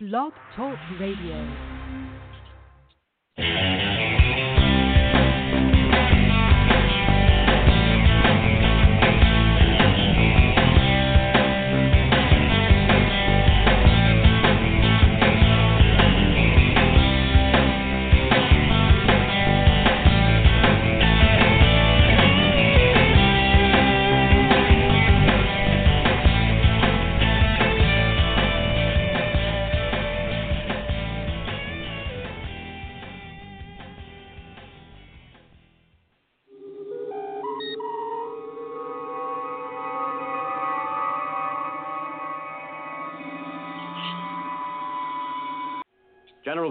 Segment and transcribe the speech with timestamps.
[0.00, 1.69] Blog Talk Radio.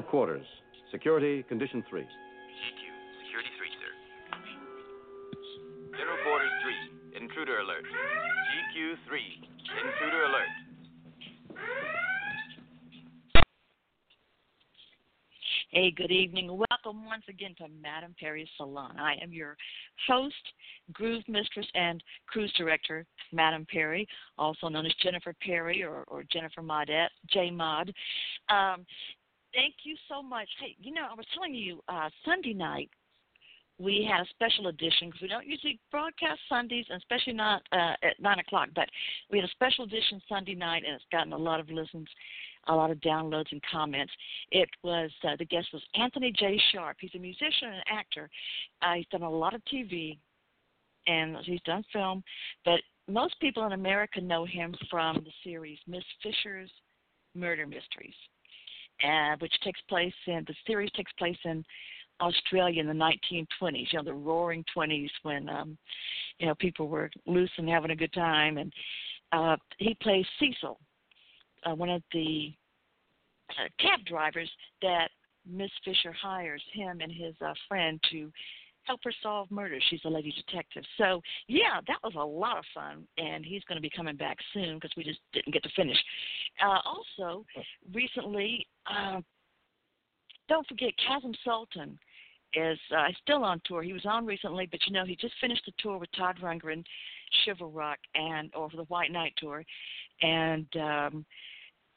[0.10, 0.46] Quarters.
[0.92, 2.02] Security, Condition 3.
[2.02, 2.08] CQ,
[3.22, 3.94] Security 3, sir.
[5.96, 6.50] General Quarters
[7.14, 7.86] 3, Intruder Alert.
[7.86, 9.22] GQ 3,
[9.86, 10.50] Intruder Alert.
[15.72, 16.48] Hey, good evening.
[16.48, 18.98] Welcome once again to Madame Perry's Salon.
[18.98, 19.56] I am your
[20.08, 20.34] host,
[20.92, 24.08] groove mistress, and cruise director, Madame Perry,
[24.40, 27.94] also known as Jennifer Perry or, or Jennifer Modette, J Mod.
[28.50, 28.84] Um,
[29.54, 30.48] thank you so much.
[30.60, 32.90] Hey, you know, I was telling you uh, Sunday night
[33.80, 37.94] we had a special edition because we don't usually broadcast Sundays, and especially not uh,
[38.04, 38.70] at nine o'clock.
[38.76, 38.90] But
[39.32, 42.08] we had a special edition Sunday night, and it's gotten a lot of listens,
[42.68, 44.12] a lot of downloads and comments.
[44.52, 46.62] It was uh, the guest was Anthony J.
[46.74, 46.98] Sharp.
[47.00, 48.30] He's a musician and actor.
[48.82, 50.18] Uh, he's done a lot of TV,
[51.08, 52.22] and he's done film.
[52.66, 56.70] But most people in America know him from the series Miss Fisher's
[57.34, 58.14] Murder Mysteries
[59.04, 61.64] uh, which takes place in the series takes place in
[62.22, 63.88] Australia in the 1920s.
[63.92, 65.78] You know, the Roaring Twenties when um,
[66.38, 68.58] you know people were loose and having a good time.
[68.58, 68.74] And
[69.32, 70.80] uh, he plays Cecil,
[71.66, 72.54] uh, one of the
[73.52, 74.50] uh, cab drivers
[74.82, 75.10] that
[75.50, 78.32] Miss Fisher hires him and his uh, friend to
[78.84, 79.84] help her solve murders.
[79.90, 80.84] She's a lady detective.
[80.98, 84.38] So, yeah, that was a lot of fun, and he's going to be coming back
[84.54, 85.98] soon because we just didn't get to finish.
[86.64, 87.46] Uh, also,
[87.94, 89.22] recently, uh,
[90.48, 92.00] don't forget, Kasim Sultan
[92.54, 93.84] is uh, still on tour.
[93.84, 96.84] He was on recently, but you know, he just finished the tour with Todd Rundgren,
[97.44, 99.64] Shiver Rock, and or the White Knight tour,
[100.22, 101.26] and um,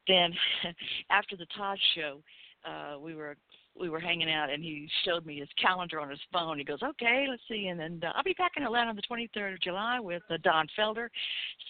[0.06, 0.32] then
[1.10, 2.20] after the Todd show,
[2.64, 3.36] uh, we were
[3.78, 6.58] we were hanging out and he showed me his calendar on his phone.
[6.58, 9.02] He goes, "Okay, let's see." And then uh, I'll be back in Atlanta on the
[9.02, 11.08] 23rd of July with uh, Don Felder.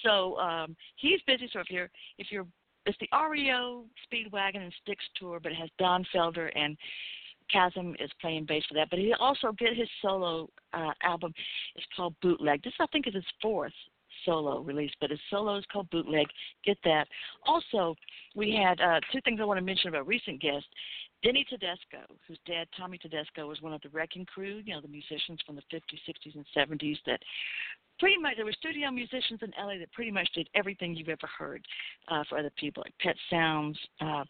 [0.04, 1.48] So um, he's busy.
[1.52, 2.46] So if you're if you're
[2.86, 6.76] it's the REO Speedwagon and Styx tour, but it has Don Felder and
[7.50, 8.90] Kasim is playing bass for that.
[8.90, 11.32] But he also did his solo uh, album.
[11.76, 12.62] It's called Bootleg.
[12.62, 13.72] This I think is his fourth
[14.24, 16.26] solo release, but his solo is called Bootleg.
[16.64, 17.06] Get that.
[17.46, 17.94] Also,
[18.34, 20.69] we had uh, two things I want to mention about recent guests.
[21.22, 24.88] Denny Tedesco, whose dad, Tommy Tedesco, was one of the Wrecking Crew, you know, the
[24.88, 27.21] musicians from the 50s, 60s, and 70s that
[27.99, 31.28] pretty much, there were studio musicians in LA that pretty much did everything you've ever
[31.38, 31.65] heard
[32.09, 33.78] uh, for other people, like Pet Sounds.
[34.00, 34.25] Uh,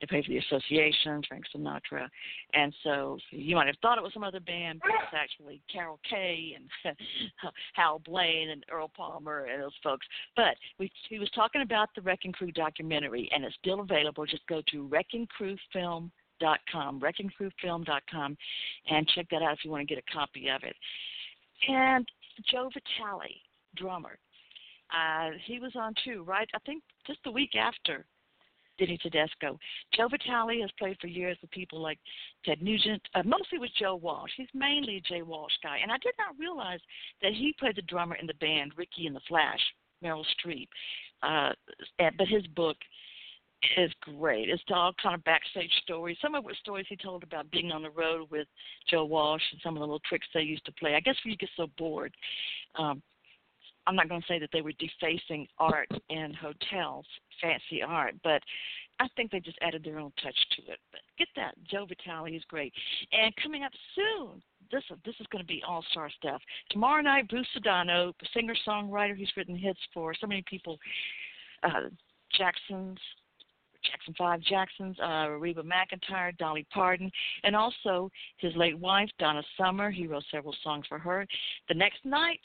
[0.00, 2.08] they played for the Association, Frank Sinatra.
[2.52, 6.00] And so you might have thought it was some other band, but it's actually Carol
[6.08, 6.96] Kaye and
[7.74, 10.06] Hal Blaine and Earl Palmer and those folks.
[10.34, 14.26] But we, he was talking about the Wrecking Crew documentary, and it's still available.
[14.26, 18.36] Just go to Wrecking Crew Film dot com, wreckingcrewfilm.com,
[18.90, 20.76] and check that out if you want to get a copy of it.
[21.68, 22.06] And
[22.50, 23.40] Joe Vitale,
[23.76, 24.18] drummer,
[24.92, 26.48] uh, he was on too, right?
[26.54, 28.04] I think just the week after
[28.78, 29.58] Denny Tedesco.
[29.96, 31.98] Joe Vitale has played for years with people like
[32.44, 34.32] Ted Nugent, uh, mostly with Joe Walsh.
[34.36, 35.78] He's mainly a Jay Walsh guy.
[35.82, 36.80] And I did not realize
[37.22, 39.60] that he played the drummer in the band Ricki and the Flash,
[40.02, 40.68] Meryl Streep.
[41.22, 41.52] Uh,
[42.18, 42.76] but his book
[43.76, 44.48] is great.
[44.48, 46.16] It's all kind of backstage stories.
[46.20, 48.46] Some of it stories he told about being on the road with
[48.88, 50.94] Joe Walsh and some of the little tricks they used to play.
[50.94, 52.14] I guess when you get so bored,
[52.78, 53.02] um,
[53.86, 57.04] I'm not going to say that they were defacing art in hotels,
[57.40, 58.42] fancy art, but
[59.00, 60.78] I think they just added their own touch to it.
[60.90, 62.72] But get that, Joe Vitale is great.
[63.12, 66.40] And coming up soon, this this is going to be all star stuff.
[66.70, 70.78] Tomorrow night, Bruce Sudano, singer songwriter, he's written hits for so many people.
[71.62, 71.90] Uh,
[72.36, 72.98] Jackson's
[73.90, 77.10] Jackson 5 Jacksons, uh, Reba McEntire, Dolly Parton,
[77.42, 79.90] and also his late wife, Donna Summer.
[79.90, 81.26] He wrote several songs for her.
[81.68, 82.40] The next night,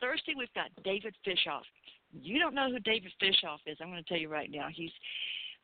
[0.00, 1.62] Thursday, we've got David Fishof.
[2.12, 3.76] You don't know who David Fishof is.
[3.80, 4.68] I'm going to tell you right now.
[4.72, 4.92] He's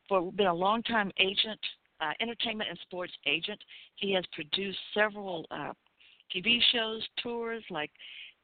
[0.07, 1.59] for been a long time agent,
[2.01, 3.59] uh, entertainment and sports agent.
[3.95, 5.73] He has produced several uh,
[6.35, 7.91] TV shows, tours like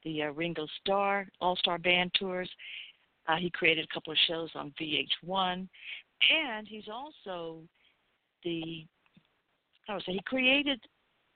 [0.04, 2.50] the uh, Ringo Starr All Star Band tours.
[3.28, 5.68] Uh, he created a couple of shows on VH1,
[6.30, 7.60] and he's also
[8.44, 8.86] the
[9.88, 10.80] I would say he created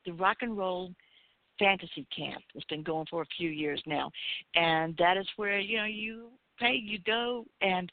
[0.04, 0.92] the rock and roll
[1.58, 2.42] fantasy camp.
[2.54, 4.10] It's been going for a few years now,
[4.54, 6.28] and that is where you know you
[6.58, 7.90] pay, you go, and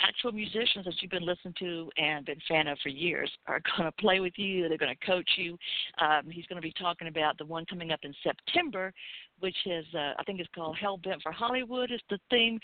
[0.00, 3.90] actual musicians that you've been listening to and been fan of for years are going
[3.90, 4.68] to play with you.
[4.68, 5.56] They're going to coach you.
[6.00, 8.92] Um, he's going to be talking about the one coming up in September,
[9.40, 11.90] which is uh, I think it's called Hell Bent for Hollywood.
[11.90, 12.58] Is the theme.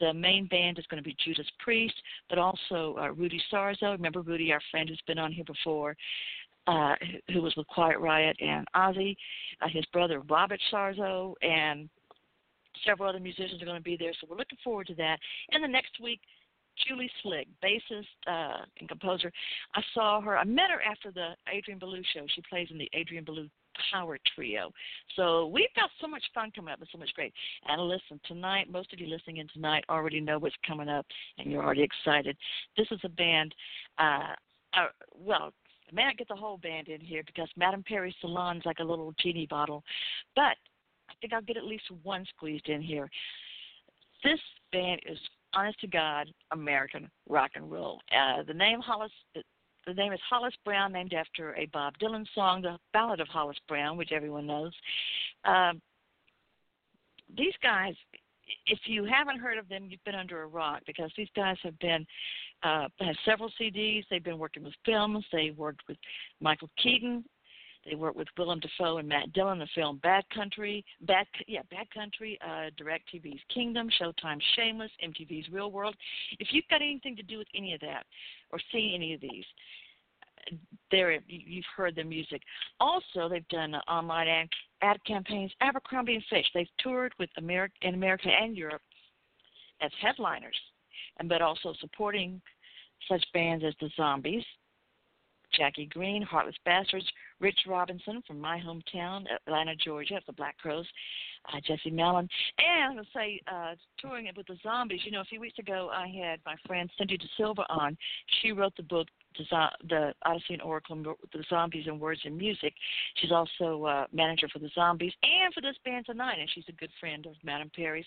[0.00, 1.94] The main band is going to be Judas Priest,
[2.28, 3.92] but also uh, Rudy Sarzo.
[3.92, 5.96] Remember Rudy, our friend who's been on here before,
[6.66, 6.94] uh,
[7.32, 9.16] who was with Quiet Riot and Ozzy.
[9.60, 11.88] Uh, his brother Robert Sarzo and
[12.86, 14.12] several other musicians are going to be there.
[14.20, 15.18] So we're looking forward to that.
[15.50, 16.20] And the next week,
[16.86, 19.32] Julie Slick, bassist uh, and composer.
[19.74, 20.38] I saw her.
[20.38, 22.24] I met her after the Adrian Belew show.
[22.34, 23.48] She plays in the Adrian Belew
[23.92, 24.70] Power Trio.
[25.16, 27.32] So we've got so much fun coming up and so much great.
[27.66, 31.06] And listen, tonight, most of you listening in tonight already know what's coming up,
[31.38, 32.36] and you're already excited.
[32.76, 33.54] This is a band.
[33.98, 34.34] Uh,
[34.74, 35.52] uh, well,
[35.90, 38.84] I may not get the whole band in here because Madame Perry Salon's like a
[38.84, 39.82] little genie bottle,
[40.36, 40.56] but
[41.08, 43.08] I think I'll get at least one squeezed in here.
[44.22, 44.40] This
[44.72, 45.18] band is
[45.54, 48.00] honest to God American rock and roll.
[48.12, 49.12] Uh, the name Hollis,
[49.88, 53.56] the name is Hollis Brown, named after a Bob Dylan song, the Ballad of Hollis
[53.66, 54.72] Brown, which everyone knows.
[55.46, 55.80] Um,
[57.34, 57.94] these guys,
[58.66, 61.78] if you haven't heard of them, you've been under a rock because these guys have
[61.78, 62.06] been
[62.62, 64.04] uh, have several CDs.
[64.10, 65.24] They've been working with films.
[65.32, 65.96] They worked with
[66.40, 67.24] Michael Keaton
[67.84, 71.62] they worked with Willem Dafoe and Matt Dillon in the film Bad Country, Bad yeah,
[71.70, 75.94] Bad Country, uh, DirecTV's Kingdom, Showtime's Shameless, MTV's Real World.
[76.38, 78.04] If you've got anything to do with any of that
[78.50, 79.44] or seen any of these,
[80.90, 82.42] there you've heard their music.
[82.80, 84.48] Also, they've done online ad,
[84.82, 85.52] ad campaigns.
[85.60, 86.46] Abercrombie and Fitch.
[86.54, 88.82] They've toured with America in America and Europe
[89.80, 90.58] as headliners,
[91.18, 92.40] and but also supporting
[93.08, 94.44] such bands as the Zombies,
[95.58, 97.04] Jackie Greene, Heartless Bastards,
[97.40, 100.86] Rich Robinson from my hometown, Atlanta, Georgia, the Black Crowes,
[101.52, 102.28] uh, Jesse Malin.
[102.58, 105.00] and I'm going to say uh, touring it with the Zombies.
[105.04, 107.96] You know, a few weeks ago I had my friend Cindy De Silva on.
[108.40, 109.08] She wrote the book
[109.88, 110.96] the Odessey and Oracle,
[111.32, 112.74] the Zombies and Words and Music.
[113.16, 116.72] She's also uh, manager for the Zombies and for this band tonight, and she's a
[116.72, 118.06] good friend of Madame Perry's.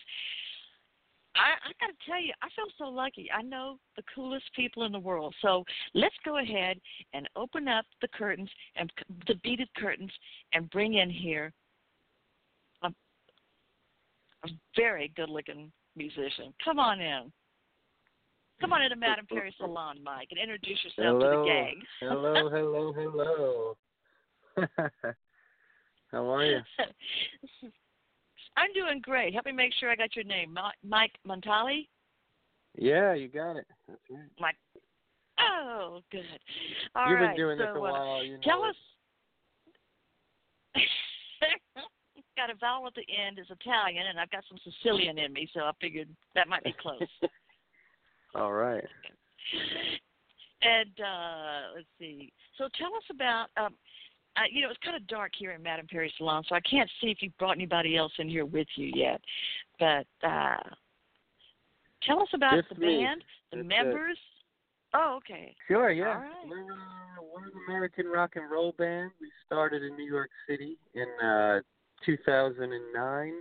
[1.35, 3.29] I, I got to tell you, I feel so lucky.
[3.31, 5.33] I know the coolest people in the world.
[5.41, 5.63] So
[5.93, 6.77] let's go ahead
[7.13, 8.91] and open up the curtains and
[9.27, 10.11] the beaded curtains
[10.53, 11.53] and bring in here
[12.83, 16.53] a, a very good-looking musician.
[16.63, 17.31] Come on in.
[18.59, 21.31] Come on into Madame Perry Salon, Mike, and introduce yourself hello.
[21.31, 21.81] to the gang.
[21.99, 23.77] hello, hello, hello.
[26.11, 26.59] How are you?
[28.57, 29.33] I'm doing great.
[29.33, 30.57] Help me make sure I got your name.
[30.83, 31.87] Mike Montali?
[32.77, 33.65] Yeah, you got it.
[33.87, 34.29] That's right.
[34.39, 34.55] Mike.
[35.39, 36.21] Oh, good.
[36.95, 38.23] All You've right, been doing so, this a uh, while.
[38.23, 38.75] You know tell us.
[42.37, 45.49] got a vowel at the end is Italian, and I've got some Sicilian in me,
[45.53, 47.01] so I figured that might be close.
[48.35, 48.83] All right.
[50.61, 52.31] And uh let's see.
[52.57, 53.75] So tell us about um
[54.37, 56.89] uh, you know, it's kind of dark here in Madame Perry's Salon, so I can't
[57.01, 59.19] see if you brought anybody else in here with you yet.
[59.79, 60.57] But uh
[62.07, 63.03] tell us about Just the me.
[63.03, 63.67] band, the That's it.
[63.67, 64.17] members.
[64.93, 65.55] Oh, okay.
[65.67, 66.07] Sure, yeah.
[66.07, 66.31] All right.
[66.49, 69.11] We're, uh, we're an American rock and roll band.
[69.21, 71.59] We started in New York City in uh
[72.05, 73.33] 2009.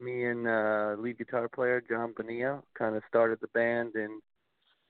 [0.00, 4.20] Me and uh lead guitar player John Bonilla kind of started the band in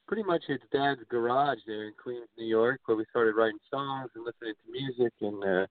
[0.09, 4.11] pretty much his dad's garage there in Queens, New York, where we started writing songs
[4.17, 5.67] and listening to music and uh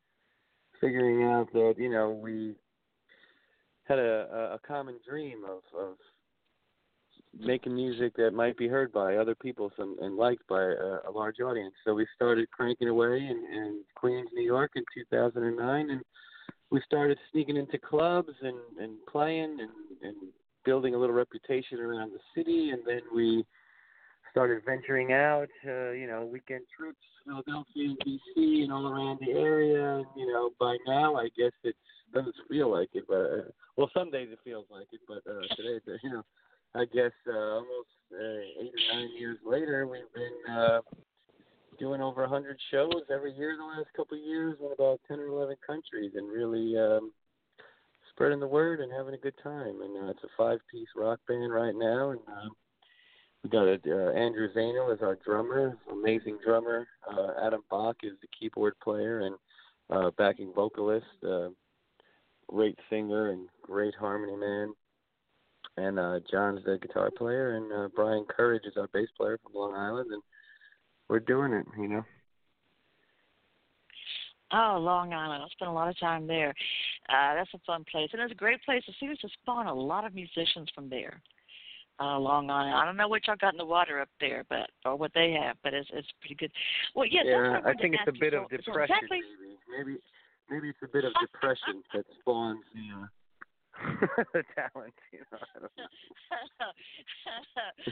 [0.80, 2.56] figuring out that, you know, we
[3.86, 5.96] had a, a, common dream of, of
[7.40, 11.12] making music that might be heard by other people some, and liked by a, a
[11.14, 11.74] large audience.
[11.86, 16.02] So we started cranking away in, in Queens, New York in 2009, and
[16.70, 19.72] we started sneaking into clubs and, and playing and,
[20.04, 20.16] and
[20.66, 22.72] building a little reputation around the city.
[22.72, 23.46] And then we
[24.32, 30.04] started venturing out, uh, you know, weekend trips, Philadelphia DC and all around the area.
[30.16, 31.76] You know, by now, I guess it
[32.14, 33.42] doesn't feel like it, but, uh,
[33.76, 36.24] well, some days it feels like it, but uh, today, you know,
[36.76, 40.82] I guess uh, almost uh, eight or nine years later, we've been uh,
[41.80, 45.20] doing over a hundred shows every year the last couple of years in about ten
[45.20, 47.12] or eleven countries, and really um,
[48.12, 49.82] spreading the word and having a good time.
[49.82, 52.50] And uh, it's a five-piece rock band right now, and uh,
[53.44, 56.88] we got a, uh, Andrew Zehnal as our drummer, amazing drummer.
[57.10, 59.36] Uh, Adam Bock is the keyboard player and
[59.90, 61.06] uh, backing vocalist.
[61.28, 61.50] Uh,
[62.48, 64.74] great singer and great harmony man
[65.78, 69.54] and uh John's the guitar player, and uh Brian Courage is our bass player from
[69.54, 70.22] Long Island, and
[71.08, 72.04] we're doing it, you know.
[74.52, 75.44] Oh, Long Island.
[75.44, 76.54] I spent a lot of time there.
[77.10, 78.82] Uh, that's a fun place, and it's a great place.
[78.88, 81.22] It seems to spawn a lot of musicians from there.
[82.00, 82.76] Uh, Long Island.
[82.76, 85.32] I don't know what y'all got in the water up there, but or what they
[85.32, 86.52] have, but it's it's pretty good.
[86.94, 88.96] Well, yes, yeah, I think it's a bit of depression.
[89.02, 89.22] Exactly,
[89.74, 89.90] maybe.
[89.90, 90.00] maybe
[90.50, 93.08] maybe it's a bit of depression that spawns the uh,
[94.34, 95.38] the talent, you know.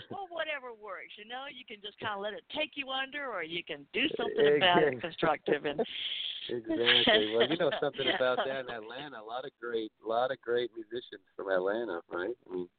[0.10, 1.46] well, whatever works, you know.
[1.46, 4.58] You can just kind of let it take you under, or you can do something
[4.58, 5.66] about it constructive.
[5.66, 5.82] And
[6.50, 7.38] exactly.
[7.38, 9.22] Well, you know something about that in Atlanta.
[9.22, 12.34] A lot of great, a lot of great musicians from Atlanta, right?
[12.34, 12.70] I mean,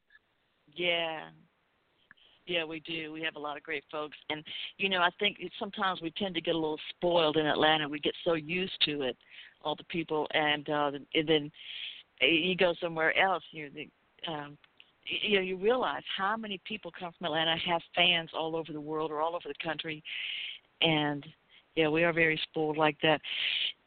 [0.77, 1.21] yeah.
[2.47, 3.13] Yeah, we do.
[3.13, 4.45] We have a lot of great folks, and
[4.79, 7.89] you know, I think sometimes we tend to get a little spoiled in Atlanta.
[7.89, 9.17] We get so used to it,
[9.63, 11.51] all the people, and uh, and then
[12.21, 13.69] you go somewhere else, you
[14.29, 14.57] um,
[15.05, 18.81] you know you realize how many people come from Atlanta have fans all over the
[18.81, 20.03] world or all over the country,
[20.81, 21.27] and
[21.75, 23.21] yeah, we are very spoiled like that,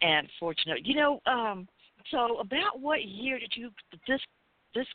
[0.01, 0.85] and fortunate.
[0.85, 1.67] You know, um,
[2.11, 3.71] so about what year did you
[4.07, 4.21] this
[4.75, 4.85] this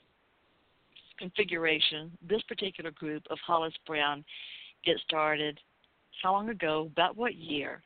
[1.19, 4.25] configuration, this particular group of Hollis Brown
[4.85, 5.59] get started?
[6.23, 6.89] How long ago?
[6.93, 7.83] About what year?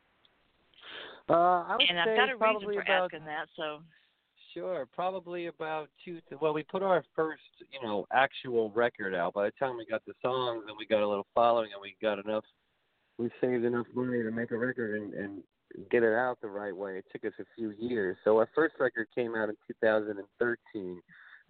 [1.29, 3.47] Uh, I would and say I've got a reason for about, asking that.
[3.55, 3.79] So
[4.53, 6.19] Sure, probably about two.
[6.41, 9.33] Well, we put our first, you know, actual record out.
[9.33, 11.95] By the time we got the songs and we got a little following and we
[12.01, 12.43] got enough,
[13.17, 15.43] we saved enough money to make a record and, and
[15.91, 16.97] get it out the right way.
[16.97, 18.17] It took us a few years.
[18.23, 21.01] So our first record came out in 2013,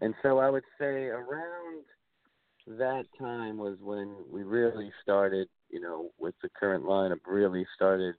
[0.01, 1.83] and so I would say around
[2.67, 8.15] that time was when we really started, you know, with the current lineup, really started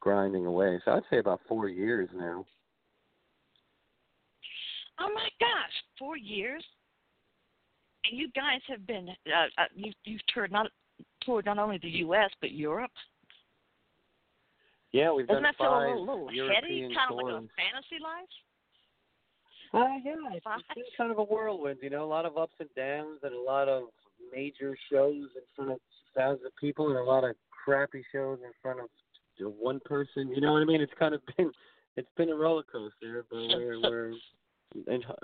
[0.00, 0.80] grinding away.
[0.84, 2.44] So I'd say about four years now.
[5.00, 6.64] Oh my gosh, four years,
[8.08, 10.68] and you guys have been uh, uh, you you've toured not
[11.24, 12.30] toured not only the U.S.
[12.40, 12.90] but Europe.
[14.92, 17.34] Yeah, we've Doesn't done that feel a little, little European heady, kind tours.
[17.34, 18.28] of like a fantasy life?
[19.72, 22.54] Uh, yeah, it's, it's been kind of a whirlwind, you know, a lot of ups
[22.60, 23.84] and downs and a lot of
[24.32, 25.78] major shows in front of
[26.16, 28.86] thousands of people and a lot of crappy shows in front of
[29.58, 30.28] one person.
[30.28, 30.80] You know what I mean?
[30.80, 31.50] It's kind of been
[31.96, 34.12] it's been a roller coaster, but we're we're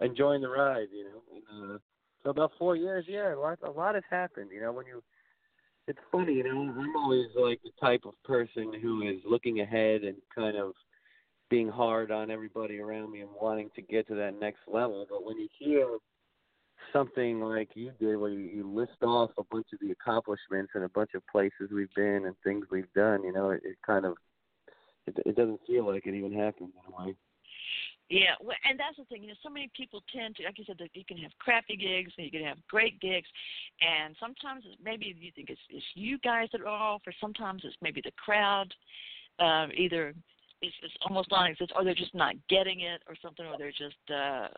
[0.02, 1.22] enjoying the ride, you know.
[1.32, 1.78] And, uh,
[2.22, 4.50] so about four years, yeah, a lot a lot has happened.
[4.52, 5.02] You know, when you
[5.86, 10.02] it's funny, you know, I'm always like the type of person who is looking ahead
[10.02, 10.72] and kind of
[11.50, 15.06] being hard on everybody around me and wanting to get to that next level.
[15.08, 15.86] But when you hear
[16.92, 20.84] something like you did, where you, you list off a bunch of the accomplishments and
[20.84, 24.04] a bunch of places we've been and things we've done, you know, it, it kind
[24.04, 24.14] of
[25.06, 27.14] it, it doesn't feel like it even happened in a way.
[28.10, 29.22] Yeah, well, and that's the thing.
[29.22, 31.76] You know, so many people tend to, like you said, that you can have crappy
[31.76, 33.28] gigs and you can have great gigs,
[33.82, 37.62] and sometimes it's maybe you think it's it's you guys that are off, or sometimes
[37.64, 38.72] it's maybe the crowd,
[39.40, 40.14] um, either
[40.60, 43.96] it's, it's almost non-existent, or they're just not getting it, or something, or they're just
[44.10, 44.48] uh,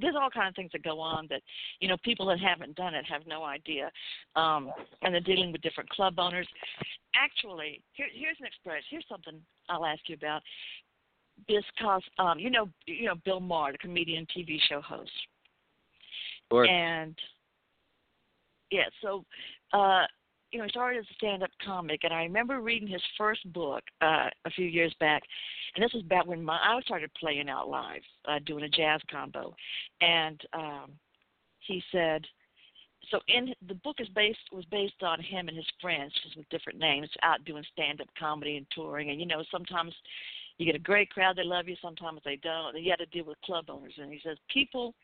[0.00, 1.42] there's all kinds of things that go on that
[1.80, 3.90] you know people that haven't done it have no idea,
[4.34, 4.70] um,
[5.02, 6.46] and they're dealing with different club owners.
[7.14, 8.82] Actually, here, here's an express.
[8.90, 10.42] Here's something I'll ask you about
[11.48, 15.10] this because um, you know you know Bill Maher, the comedian TV show host.
[16.50, 16.64] Sure.
[16.64, 17.16] And
[18.70, 19.24] yeah, so
[19.72, 20.04] uh
[20.56, 23.52] you know, he started as a stand up comic and I remember reading his first
[23.52, 25.22] book uh a few years back
[25.74, 29.00] and this was back when my I started playing out live, uh doing a jazz
[29.10, 29.54] combo.
[30.00, 30.92] And um
[31.60, 32.24] he said
[33.10, 36.48] so in the book is based was based on him and his friends just with
[36.48, 39.92] different names out doing stand up comedy and touring and you know sometimes
[40.58, 41.76] you get a great crowd, they love you.
[41.82, 42.74] Sometimes they don't.
[42.74, 43.92] And you got to deal with club owners.
[44.00, 44.94] And he says people,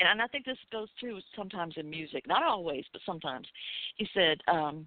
[0.00, 3.46] and I think this goes too sometimes in music, not always, but sometimes.
[3.96, 4.86] He said, um,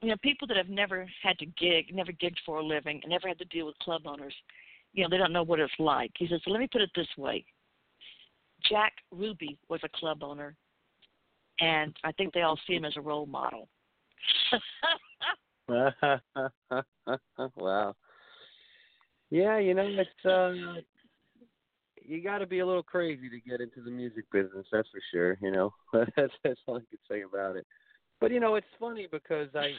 [0.00, 3.10] you know, people that have never had to gig, never gigged for a living, and
[3.10, 4.34] never had to deal with club owners,
[4.92, 6.10] you know, they don't know what it's like.
[6.18, 7.44] He says, so let me put it this way.
[8.68, 10.56] Jack Ruby was a club owner,
[11.60, 13.68] and I think they all see him as a role model.
[17.56, 17.94] wow.
[19.30, 20.80] Yeah, you know, it's uh
[22.04, 25.00] you got to be a little crazy to get into the music business, that's for
[25.12, 25.72] sure, you know.
[25.92, 27.66] that's that's all I can say about it.
[28.20, 29.72] But you know, it's funny because I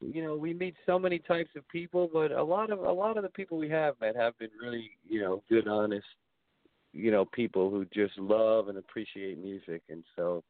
[0.00, 3.16] you know, we meet so many types of people, but a lot of a lot
[3.16, 6.06] of the people we have met have been really, you know, good honest,
[6.92, 10.42] you know, people who just love and appreciate music and so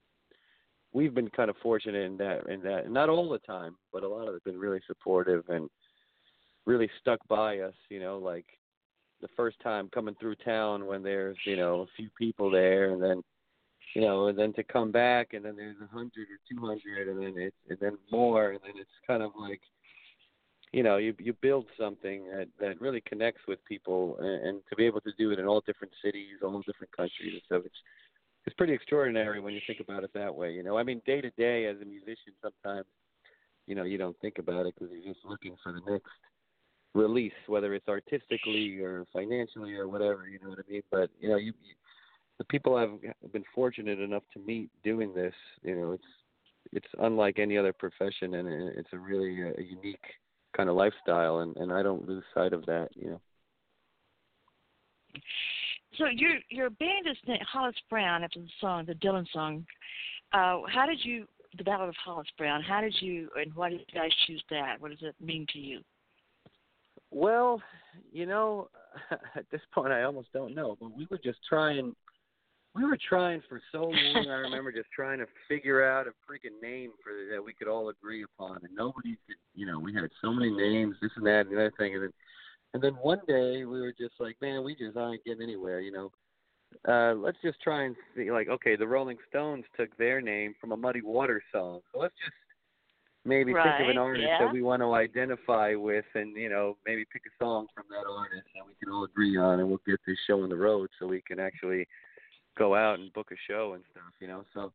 [0.92, 4.08] we've been kind of fortunate in that in that not all the time, but a
[4.08, 5.68] lot of it's been really supportive and
[6.64, 8.46] really stuck by us, you know, like
[9.24, 13.02] the first time coming through town when there's, you know, a few people there and
[13.02, 13.22] then
[13.94, 17.08] you know, and then to come back, and then there's a hundred or two hundred,
[17.08, 19.60] and then it's and then more, and then it's kind of like,
[20.72, 24.74] you know, you you build something that that really connects with people, and, and to
[24.74, 27.62] be able to do it in all different cities, all different countries, stuff.
[27.64, 27.80] It's
[28.46, 30.52] it's pretty extraordinary when you think about it that way.
[30.52, 32.86] You know, I mean, day to day as a musician, sometimes,
[33.68, 36.10] you know, you don't think about it because you're just looking for the next
[36.94, 40.28] release, whether it's artistically or financially or whatever.
[40.28, 40.82] You know what I mean?
[40.90, 41.74] But you know, you, you
[42.38, 46.04] the people I've been fortunate enough to meet doing this, you know, it's
[46.72, 50.04] it's unlike any other profession, and it's a really a unique
[50.56, 52.88] kind of lifestyle, and and I don't lose sight of that.
[52.94, 53.20] You know.
[55.98, 59.64] So your your band is named Hollis Brown after the song, the Dylan song.
[60.32, 62.62] Uh, how did you the Ballad of Hollis Brown?
[62.62, 64.80] How did you and why did you guys choose that?
[64.80, 65.80] What does it mean to you?
[67.14, 67.62] Well,
[68.12, 68.68] you know,
[69.36, 71.94] at this point I almost don't know, but we were just trying
[72.74, 74.26] we were trying for so long.
[74.28, 77.88] I remember just trying to figure out a freaking name for that we could all
[77.88, 79.36] agree upon, and nobody could.
[79.54, 82.02] You know, we had so many names, this and that, and the other thing, and
[82.02, 82.12] then,
[82.74, 85.78] and then one day we were just like, man, we just aren't getting anywhere.
[85.78, 86.12] You know,
[86.88, 88.32] uh, let's just try and see.
[88.32, 92.14] Like, okay, the Rolling Stones took their name from a Muddy Waters song, so let's
[92.24, 92.34] just
[93.24, 94.44] maybe right, think of an artist yeah.
[94.44, 98.08] that we want to identify with, and you know, maybe pick a song from that
[98.10, 100.88] artist that we can all agree on, and we'll get this show on the road
[100.98, 101.86] so we can actually
[102.56, 104.44] go out and book a show and stuff, you know.
[104.54, 104.72] So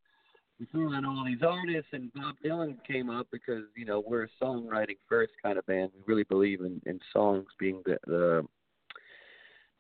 [0.60, 4.24] we threw in all these artists, and Bob Dylan came up because you know we're
[4.24, 5.92] a songwriting first kind of band.
[5.96, 8.48] We really believe in in songs being the the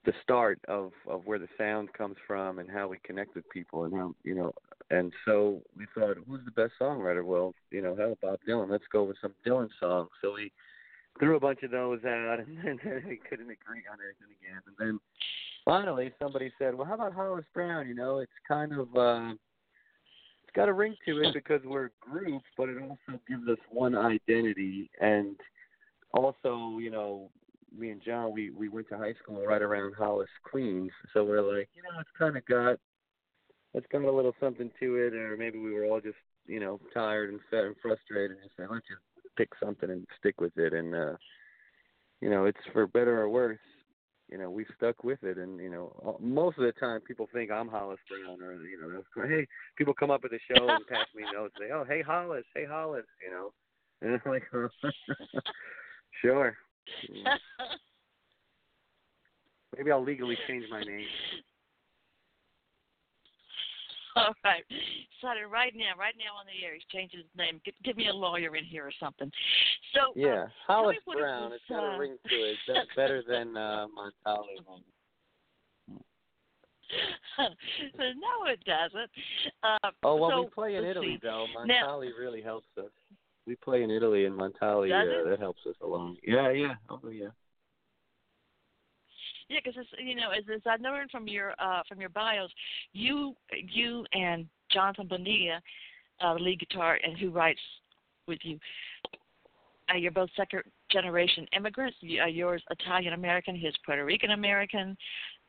[0.05, 3.83] the start of of where the sound comes from and how we connect with people
[3.83, 4.53] and how you know
[4.89, 8.83] and so we thought who's the best songwriter well you know hell bob dylan let's
[8.91, 10.51] go with some dylan songs so we
[11.19, 14.75] threw a bunch of those out and then we couldn't agree on anything again and
[14.79, 14.99] then
[15.69, 17.87] finally somebody said, "Well, how about Hollis Brown?
[17.87, 19.33] You know, it's kind of uh,
[20.43, 23.59] it's got a ring to it because we're a group, but it also gives us
[23.69, 25.35] one identity, and
[26.13, 27.29] also, you know."
[27.77, 31.43] Me and John, we we went to high school right around Hollis, Queens, so we're
[31.43, 32.79] like, you know, it's kind of got,
[33.73, 36.79] it's got a little something to it, or maybe we were all just, you know,
[36.93, 39.01] tired and fed and frustrated, and say, let's just
[39.37, 41.15] pick something and stick with it, and uh,
[42.21, 43.59] you know, it's for better or worse
[44.29, 47.51] you know, we've stuck with it, and you know, most of the time people think
[47.51, 51.07] I'm Hollis Brown, or you know, hey, people come up at the show and pass
[51.15, 53.51] me notes, and say, oh, hey Hollis, hey Hollis, you know,
[54.01, 54.43] and I'm like,
[56.21, 56.55] sure.
[59.77, 61.05] Maybe I'll legally change my name.
[64.19, 64.63] All right.
[65.19, 66.73] Started right now, right now on the air.
[66.73, 67.61] He's changing his name.
[67.65, 69.31] Give, give me a lawyer in here or something.
[69.93, 71.51] So yeah, um, Hollis tell me what Brown.
[71.51, 72.57] It it's got uh, a ring to it.
[72.67, 74.59] That's better than uh, Montali.
[77.37, 79.09] no, it doesn't.
[79.63, 81.19] Uh, Oh well, so, we play in Italy see.
[81.21, 81.45] though.
[81.65, 82.91] Now- Montali really helps us.
[83.45, 86.17] We play in Italy, and Montali uh, that helps us along.
[86.23, 87.29] Yeah, yeah, oh yeah.
[89.49, 92.51] Yeah, because you know, as, as I learned from your uh, from your bios,
[92.93, 95.59] you you and Jonathan Bonilla,
[96.23, 97.59] uh, lead guitar and who writes
[98.27, 98.59] with you,
[99.91, 101.97] uh, you're both second generation immigrants.
[102.01, 104.95] You, uh, yours Italian American, his Puerto Rican American.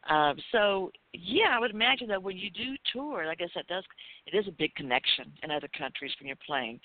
[0.09, 3.85] Uh, so yeah, I would imagine that when you do tour, I guess that does
[4.27, 6.81] it is a big connection in other countries when you're playing.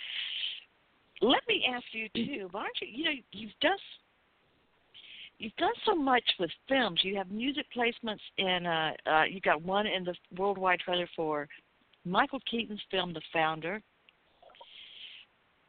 [1.21, 2.87] Let me ask you too, why aren't you?
[2.91, 3.77] You know, you've done
[5.39, 6.99] you've done so much with films.
[7.03, 8.65] You have music placements in.
[8.65, 11.47] Uh, uh, you got one in the worldwide trailer for
[12.05, 13.81] Michael Keaton's film The Founder,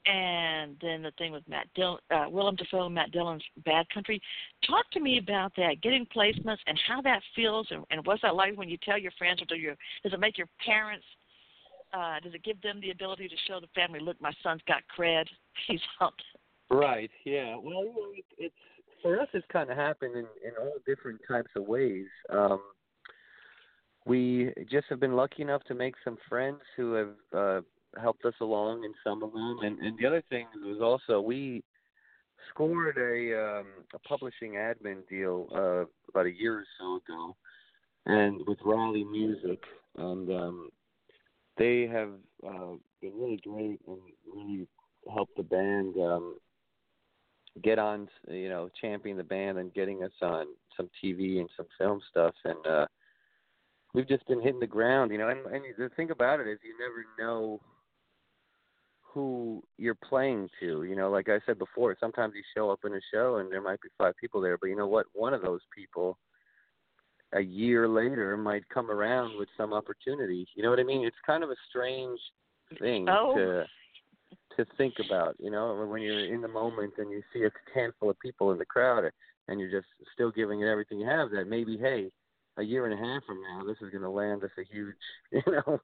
[0.06, 4.20] and then the thing with Matt Dillon, uh, Willem Dafoe Matt Dillon's Bad Country.
[4.66, 8.34] Talk to me about that, getting placements and how that feels, and, and what's that
[8.34, 11.04] like when you tell your friends, or do your does it make your parents?
[11.92, 14.82] Uh, does it give them the ability to show the family, look, my son's got
[14.96, 15.24] cred.
[15.66, 16.22] He's helped.
[16.68, 17.10] Right.
[17.24, 17.56] Yeah.
[17.56, 18.54] Well, you know, it, it's
[19.02, 19.28] for us.
[19.32, 22.06] It's kind of happened in in all different types of ways.
[22.30, 22.60] Um,
[24.04, 27.60] we just have been lucky enough to make some friends who have uh,
[28.00, 31.62] helped us along in some of them, and and the other thing was also we
[32.50, 37.36] scored a um, a publishing admin deal uh, about a year or so ago,
[38.06, 39.62] and with Raleigh Music,
[39.96, 40.70] and um,
[41.58, 42.10] they have
[42.46, 43.98] uh, been really great and
[44.32, 44.66] really
[45.12, 46.36] helped the band um,
[47.62, 51.66] get on, you know, championing the band and getting us on some TV and some
[51.78, 52.86] film stuff, and uh,
[53.94, 55.28] we've just been hitting the ground, you know.
[55.28, 57.60] And, and the thing about it is, you never know
[59.00, 60.84] who you're playing to.
[60.84, 63.62] You know, like I said before, sometimes you show up in a show and there
[63.62, 65.06] might be five people there, but you know what?
[65.14, 66.18] One of those people
[67.32, 70.46] a year later might come around with some opportunity.
[70.54, 71.06] You know what I mean?
[71.06, 72.20] It's kind of a strange
[72.78, 73.34] thing oh.
[73.34, 73.64] to
[74.56, 75.36] to think about.
[75.38, 78.58] You know, when you're in the moment and you see a handful of people in
[78.58, 79.04] the crowd
[79.48, 81.30] and you're just still giving it everything you have.
[81.30, 82.10] That maybe, hey,
[82.56, 84.94] a year and a half from now, this is going to land us a huge,
[85.32, 85.80] you know,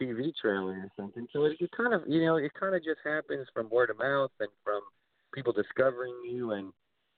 [0.00, 1.26] TV trailer or something.
[1.32, 3.98] So it, it kind of, you know, it kind of just happens from word of
[3.98, 4.80] mouth and from
[5.34, 6.72] people discovering you and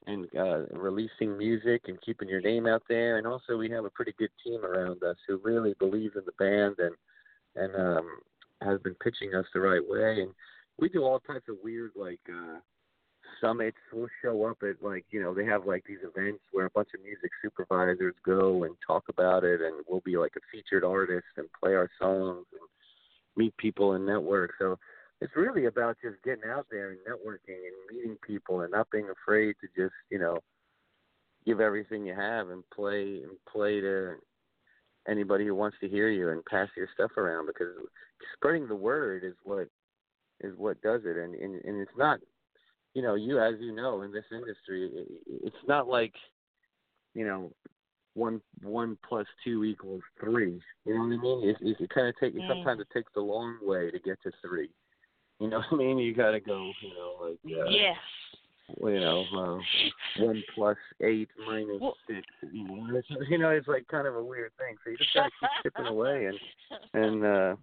[0.08, 3.18] and uh, releasing music and keeping your name out there.
[3.18, 6.32] And also, we have a pretty good team around us who really believes in the
[6.38, 6.94] band and
[7.56, 8.06] and um,
[8.62, 10.20] has been pitching us the right way.
[10.22, 10.30] And
[10.78, 12.58] we do all types of weird like uh,
[13.40, 13.76] summits.
[13.92, 16.88] We'll show up at like you know they have like these events where a bunch
[16.94, 21.26] of music supervisors go and talk about it, and we'll be like a featured artist
[21.36, 22.60] and play our songs and
[23.36, 24.52] meet people and network.
[24.58, 24.78] So
[25.20, 29.08] it's really about just getting out there and networking and meeting people and not being
[29.10, 30.38] afraid to just you know
[31.46, 34.14] give everything you have and play and play to
[35.08, 37.72] anybody who wants to hear you and pass your stuff around because
[38.34, 39.68] spreading the word is what
[40.40, 42.18] is what does it and and, and it's not
[42.94, 45.08] you know you as you know in this industry it,
[45.44, 46.14] it's not like
[47.14, 47.50] you know
[48.14, 52.08] one one plus two equals three you know what i mean it, it, it kind
[52.08, 52.48] of takes mm.
[52.48, 54.70] sometimes it takes the long way to get to three
[55.38, 55.98] you know what I mean?
[55.98, 57.96] You got to go, you know, like uh, yes.
[58.82, 62.26] You know, uh, one plus eight minus well, six.
[62.50, 64.74] You know, it's, you know, it's like kind of a weird thing.
[64.82, 66.38] So you just got to keep chipping away, and
[67.04, 67.56] and uh,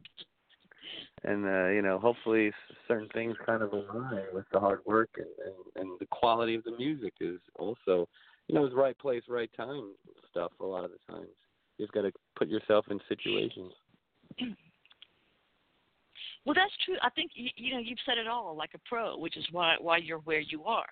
[1.23, 2.51] and uh, you know, hopefully
[2.87, 6.63] certain things kind of align with the hard work and, and and the quality of
[6.63, 8.07] the music is also,
[8.47, 9.93] you know, it's right place, right time
[10.29, 10.51] stuff.
[10.59, 11.29] A lot of the times,
[11.77, 13.73] you just got to put yourself in situations.
[16.45, 16.95] Well, that's true.
[17.01, 19.97] I think you, know you've said it all, like a pro, which is why why
[19.97, 20.87] you're where you are.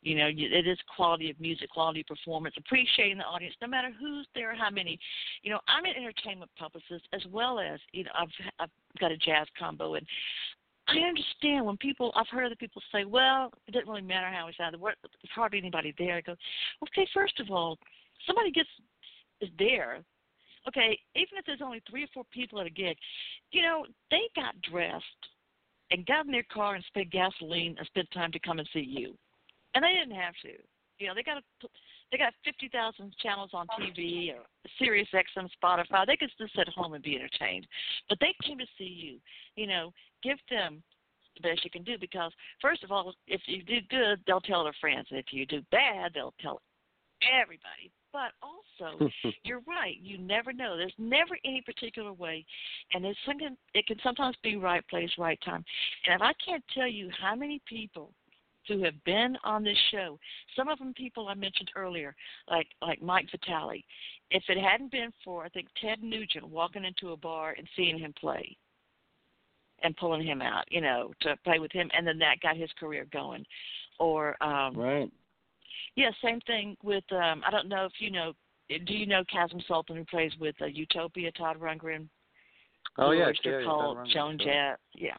[0.00, 3.90] You know, it is quality of music, quality of performance, appreciating the audience, no matter
[3.98, 4.98] who's there, how many.
[5.42, 8.28] You know, I'm an entertainment publicist as well as you know I've
[8.60, 10.06] I've got a jazz combo, and
[10.86, 14.46] I understand when people I've heard other people say, well, it doesn't really matter how
[14.46, 14.76] we sound.
[14.80, 14.96] There's
[15.34, 16.16] hardly anybody there.
[16.16, 16.36] I go,
[16.84, 17.76] okay, first of all,
[18.26, 18.68] somebody gets
[19.40, 19.98] is there
[20.68, 22.96] okay, even if there's only three or four people at a gig,
[23.50, 25.04] you know, they got dressed
[25.90, 28.80] and got in their car and spent gasoline and spent time to come and see
[28.86, 29.14] you,
[29.74, 30.52] and they didn't have to.
[30.98, 31.68] You know, they got a,
[32.10, 34.42] they got fifty thousand channels on TV or
[34.78, 36.06] Sirius XM, Spotify.
[36.06, 37.66] They could just sit at home and be entertained,
[38.08, 39.18] but they came to see you.
[39.56, 40.82] You know, give them
[41.36, 44.64] the best you can do because first of all, if you do good, they'll tell
[44.64, 46.60] their friends, and if you do bad, they'll tell
[47.40, 47.90] everybody.
[48.12, 49.10] But also,
[49.44, 49.96] you're right.
[50.00, 50.76] You never know.
[50.76, 52.44] There's never any particular way,
[52.92, 53.56] and it's something.
[53.74, 55.64] It can sometimes be right place, right time.
[56.06, 58.12] And if I can't tell you how many people
[58.68, 60.18] who have been on this show,
[60.54, 62.14] some of them people I mentioned earlier,
[62.50, 63.84] like like Mike Vitale.
[64.30, 67.98] If it hadn't been for I think Ted Nugent walking into a bar and seeing
[67.98, 68.56] him play,
[69.82, 72.70] and pulling him out, you know, to play with him, and then that got his
[72.78, 73.44] career going.
[73.98, 75.10] Or um, right
[75.96, 78.32] yeah, same thing with um I don't know if you know
[78.68, 82.08] do you know Kasim Sultan who plays with uh, Utopia, Todd Rundgren?
[82.98, 84.78] Oh yeah, yeah, Cult, yeah, Joan Jett.
[84.94, 85.16] Yeah.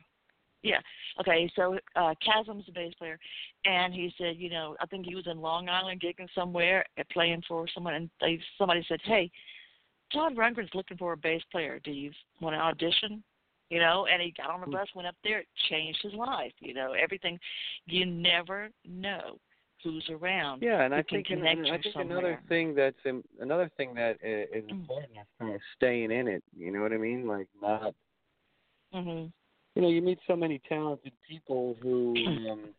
[0.64, 0.80] Yeah.
[1.20, 3.20] Okay, so uh Kasim's a bass player
[3.66, 7.06] and he said, you know, I think he was in Long Island gigging somewhere at
[7.06, 9.30] uh, playing for someone and they somebody said, Hey,
[10.12, 11.80] Todd Rundgren's looking for a bass player.
[11.84, 13.24] Do you want to audition?
[13.70, 14.74] You know, and he got on the hmm.
[14.74, 16.52] bus, went up there, it changed his life.
[16.60, 17.40] You know, everything
[17.88, 19.40] you never know
[19.84, 20.62] who's around.
[20.62, 22.18] Yeah, and I think and, I think somewhere.
[22.18, 24.72] another thing that's in, another thing that is mm.
[24.72, 26.44] important is kind of staying in it.
[26.56, 27.28] You know what I mean?
[27.28, 27.94] Like not.
[28.94, 29.32] Mhm.
[29.76, 32.16] You know, you meet so many talented people who,
[32.52, 32.70] um,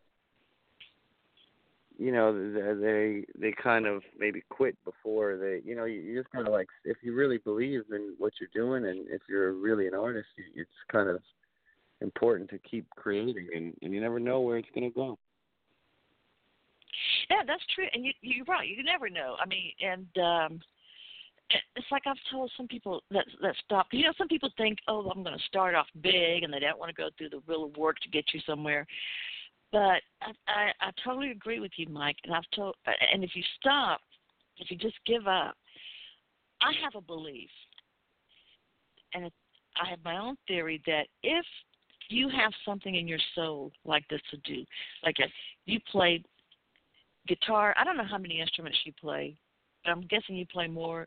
[1.99, 2.33] you know,
[2.81, 5.61] they they kind of maybe quit before they.
[5.65, 8.49] You know, you, you just kind of like if you really believe in what you're
[8.55, 11.21] doing, and if you're really an artist, it's kind of
[12.01, 15.19] important to keep creating, and, and you never know where it's going to go.
[17.31, 18.69] Yeah, that's true, and you you're right.
[18.69, 19.37] You never know.
[19.41, 20.61] I mean, and um
[21.77, 23.89] it's like I've told some people that that stop.
[23.93, 26.79] You know, some people think, oh, I'm going to start off big, and they don't
[26.79, 28.87] want to go through the real work to get you somewhere.
[29.73, 32.17] But I, I I totally agree with you, Mike.
[32.25, 32.77] And I've told,
[33.13, 34.01] and if you stop,
[34.59, 35.55] if you just give up,
[36.63, 37.51] I have a belief,
[39.13, 39.31] and
[39.77, 41.45] I have my own theory that if
[42.09, 44.65] you have something in your soul like this to do,
[45.05, 45.27] like a,
[45.67, 46.25] you played
[47.27, 47.75] guitar.
[47.79, 49.37] I don't know how many instruments you play,
[49.85, 51.07] but I'm guessing you play more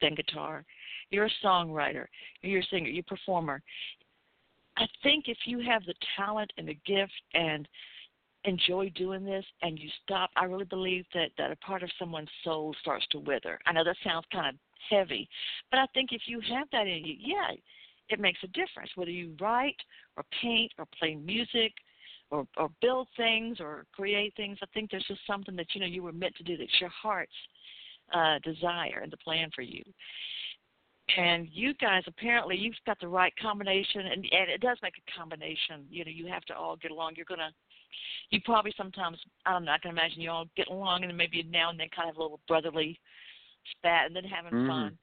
[0.00, 0.64] than guitar.
[1.10, 2.06] You're a songwriter.
[2.42, 2.88] You're a singer.
[2.88, 3.62] You're a performer.
[4.76, 7.68] I think if you have the talent and the gift and
[8.44, 12.30] enjoy doing this and you stop, I really believe that that a part of someone's
[12.42, 13.58] soul starts to wither.
[13.66, 14.54] I know that sounds kind of
[14.90, 15.28] heavy.
[15.70, 17.54] But I think if you have that in you, yeah,
[18.08, 19.76] it makes a difference whether you write
[20.16, 21.72] or paint or play music
[22.32, 24.58] or or build things or create things.
[24.62, 26.56] I think there's just something that you know you were meant to do.
[26.56, 27.32] That's your heart's
[28.12, 29.84] uh, desire and the plan for you.
[31.16, 35.18] And you guys apparently you've got the right combination, and and it does make a
[35.18, 35.86] combination.
[35.90, 37.12] You know, you have to all get along.
[37.16, 37.50] You're gonna,
[38.30, 39.72] you probably sometimes I don't know.
[39.72, 42.14] I can imagine you all get along, and then maybe now and then kind of
[42.14, 42.98] have a little brotherly
[43.76, 44.68] spat, and then having mm-hmm.
[44.68, 44.98] fun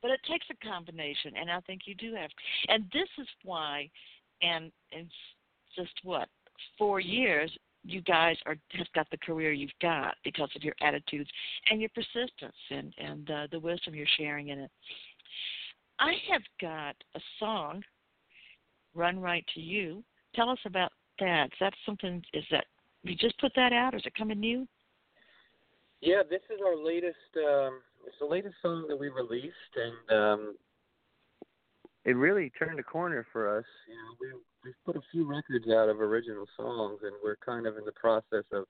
[0.00, 2.28] but it takes a combination and i think you do have
[2.66, 3.88] and this is why
[4.42, 5.08] and and
[5.76, 6.28] just what
[6.78, 7.50] four years
[7.84, 11.30] you guys are have got the career you've got because of your attitudes
[11.70, 14.70] and your persistence and and uh, the wisdom you're sharing in it.
[15.98, 17.82] I have got a song,
[18.94, 20.04] "Run Right to You."
[20.34, 21.46] Tell us about that.
[21.46, 22.22] Is that something?
[22.32, 22.66] Is that
[23.02, 24.66] you just put that out, or is it coming new?
[26.00, 27.16] Yeah, this is our latest.
[27.36, 30.54] um It's the latest song that we released, and um
[32.04, 33.64] it really turned a corner for us.
[33.88, 37.66] You know, we we've put a few records out of original songs, and we're kind
[37.66, 38.64] of in the process of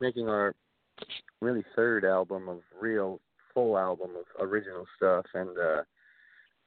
[0.00, 0.54] making our
[1.40, 3.20] really third album of real
[3.54, 5.24] full album of original stuff.
[5.34, 5.82] And uh,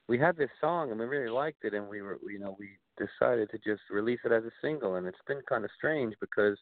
[0.08, 2.70] we had this song, and we really liked it, and we were, you know, we
[2.98, 4.96] decided to just release it as a single.
[4.96, 6.58] And it's been kind of strange because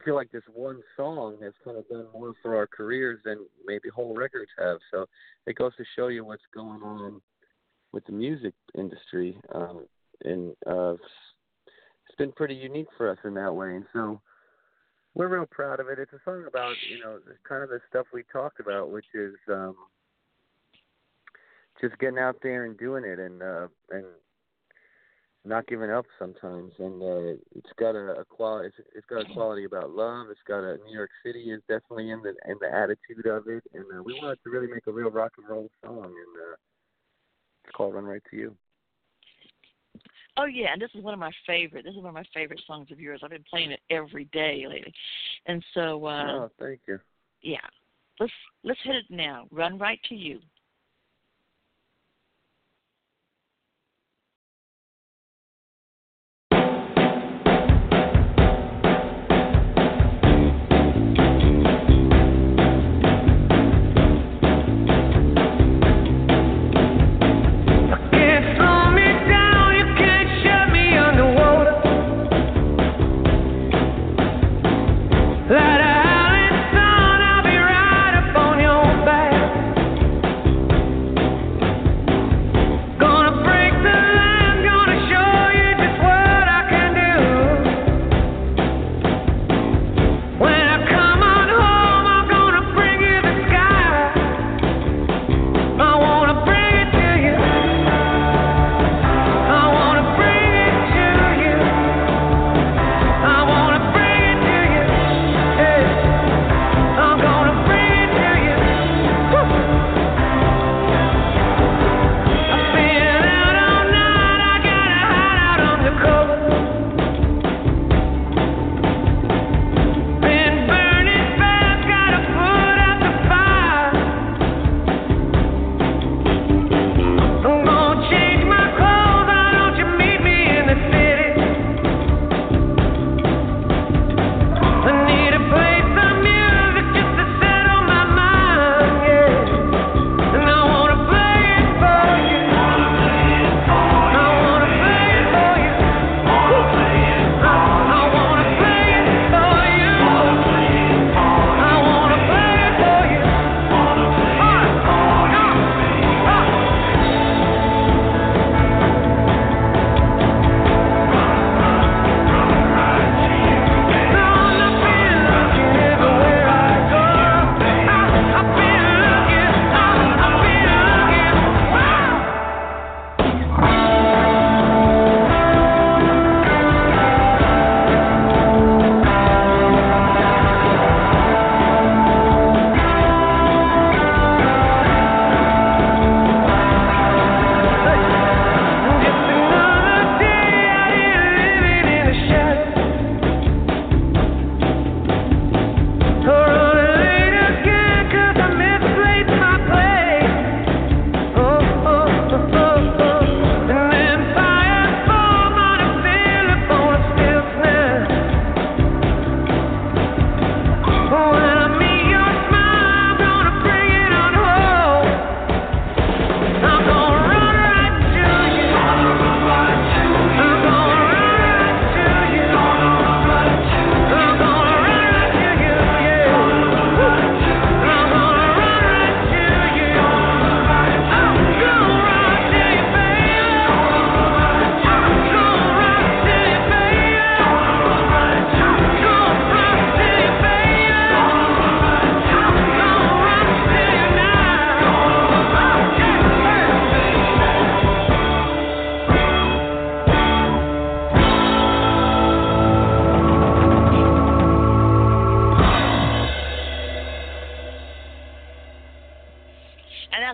[0.00, 3.46] I feel like this one song has kind of done more for our careers than
[3.64, 4.78] maybe whole records have.
[4.92, 5.06] So
[5.46, 7.20] it goes to show you what's going on
[7.94, 9.86] with the music industry um,
[10.24, 10.94] and uh,
[12.14, 14.20] it's been pretty unique for us in that way, and so
[15.14, 15.98] we're real proud of it.
[15.98, 19.34] It's a song about you know kind of the stuff we talked about, which is
[19.48, 19.74] um,
[21.80, 24.04] just getting out there and doing it, and uh, and
[25.44, 26.72] not giving up sometimes.
[26.78, 28.68] And uh, it's got a, a quality.
[28.68, 30.28] It's, it's got a quality about love.
[30.30, 33.64] It's got a New York City is definitely in the in the attitude of it,
[33.74, 36.56] and uh, we wanted to really make a real rock and roll song, and uh,
[37.72, 38.56] called "Run Right to You."
[40.36, 41.84] Oh yeah, and this is one of my favorite.
[41.84, 43.20] This is one of my favorite songs of yours.
[43.22, 44.92] I've been playing it every day lately,
[45.46, 46.04] and so.
[46.06, 46.98] Uh, oh, thank you.
[47.42, 47.58] Yeah,
[48.18, 48.32] let's
[48.64, 49.46] let's hit it now.
[49.50, 50.40] Run right to you.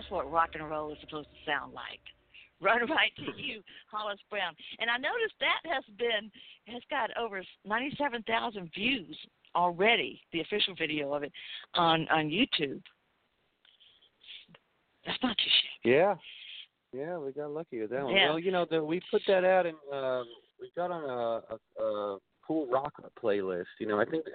[0.09, 1.99] What rock and roll is supposed to sound like.
[2.61, 3.61] Run right to you,
[3.91, 4.53] Hollis Brown.
[4.79, 6.29] And I noticed that has been
[6.67, 9.17] has got over ninety seven thousand views
[9.55, 11.31] already, the official video of it
[11.73, 12.81] on on YouTube.
[15.05, 15.49] That's not too
[15.83, 15.95] shabby.
[15.95, 16.15] Yeah,
[16.93, 18.15] yeah, we got lucky with that one.
[18.15, 18.29] Yeah.
[18.29, 20.25] Well, you know, the, we put that out and um,
[20.59, 23.65] we got on a, a, a cool rock playlist.
[23.79, 24.25] You know, I think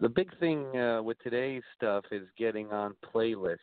[0.00, 3.56] the big thing uh, with today's stuff is getting on playlists.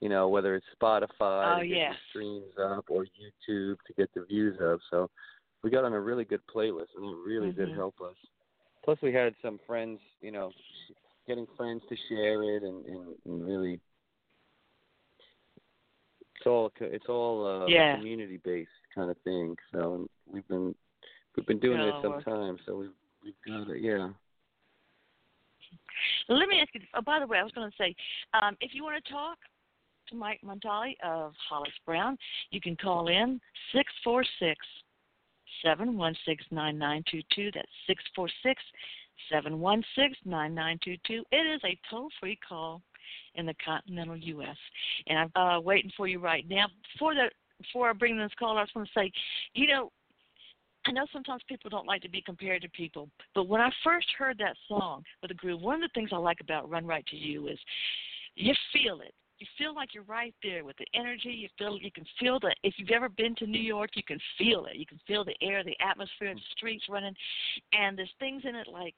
[0.00, 1.90] You know, whether it's Spotify Oh, to get yeah.
[1.90, 4.80] the streams up or YouTube to get the views up.
[4.90, 5.10] So
[5.62, 7.74] we got on a really good playlist, and it really did Mhm.
[7.74, 8.16] help us.
[8.82, 10.00] Plus, we had some friends.
[10.22, 10.52] You know,
[11.26, 13.78] getting friends to share it, and, and, and really,
[16.36, 17.94] it's all it's all uh, Yeah.
[17.96, 19.54] community based kind of thing.
[19.72, 20.74] So we've been
[21.36, 22.58] we've been doing it Oh, some time.
[22.64, 23.82] So we've we've got it.
[23.82, 24.08] Yeah.
[26.28, 26.80] Let me ask you.
[26.94, 27.94] Oh, by the way, I was going to say,
[28.40, 29.38] um, if you want to talk
[30.10, 32.18] to Mike Montali of Hollis Brown,
[32.50, 33.40] you can call in
[33.74, 34.58] six four six
[35.64, 37.50] seven one six nine nine two two.
[37.54, 38.62] That's six four six
[39.32, 41.24] seven one six nine nine two two.
[41.32, 42.82] It is a toll free call
[43.34, 44.56] in the continental U.S.
[45.06, 46.66] And I'm uh, waiting for you right now.
[46.94, 49.12] Before the before I bring this call, I just want to say,
[49.54, 49.92] you know,
[50.86, 54.06] I know sometimes people don't like to be compared to people, but when I first
[54.18, 57.04] heard that song with the groove, one of the things I like about Run Right
[57.08, 57.58] to You is
[58.34, 59.12] you feel it.
[59.40, 61.30] You feel like you're right there with the energy.
[61.30, 62.54] You feel you can feel the.
[62.62, 64.76] If you've ever been to New York, you can feel it.
[64.76, 67.14] You can feel the air, the atmosphere, the streets running,
[67.72, 68.94] and there's things in it like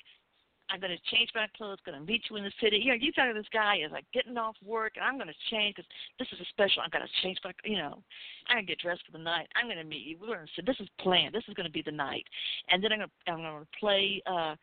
[0.69, 2.79] I'm going to change my clothes, going to meet you in the city.
[2.79, 5.51] You know, you thought this guy is like getting off work, and I'm going to
[5.51, 6.83] change because this is a special.
[6.83, 8.03] I'm going to change my, you know,
[8.49, 9.49] I'm going to get dressed for the night.
[9.55, 10.17] I'm going to meet you.
[10.19, 10.67] We're going to sit.
[10.67, 11.35] This is planned.
[11.35, 12.25] This is going to be the night,
[12.71, 14.23] and then I'm going to, I'm going to play.
[14.27, 14.57] uh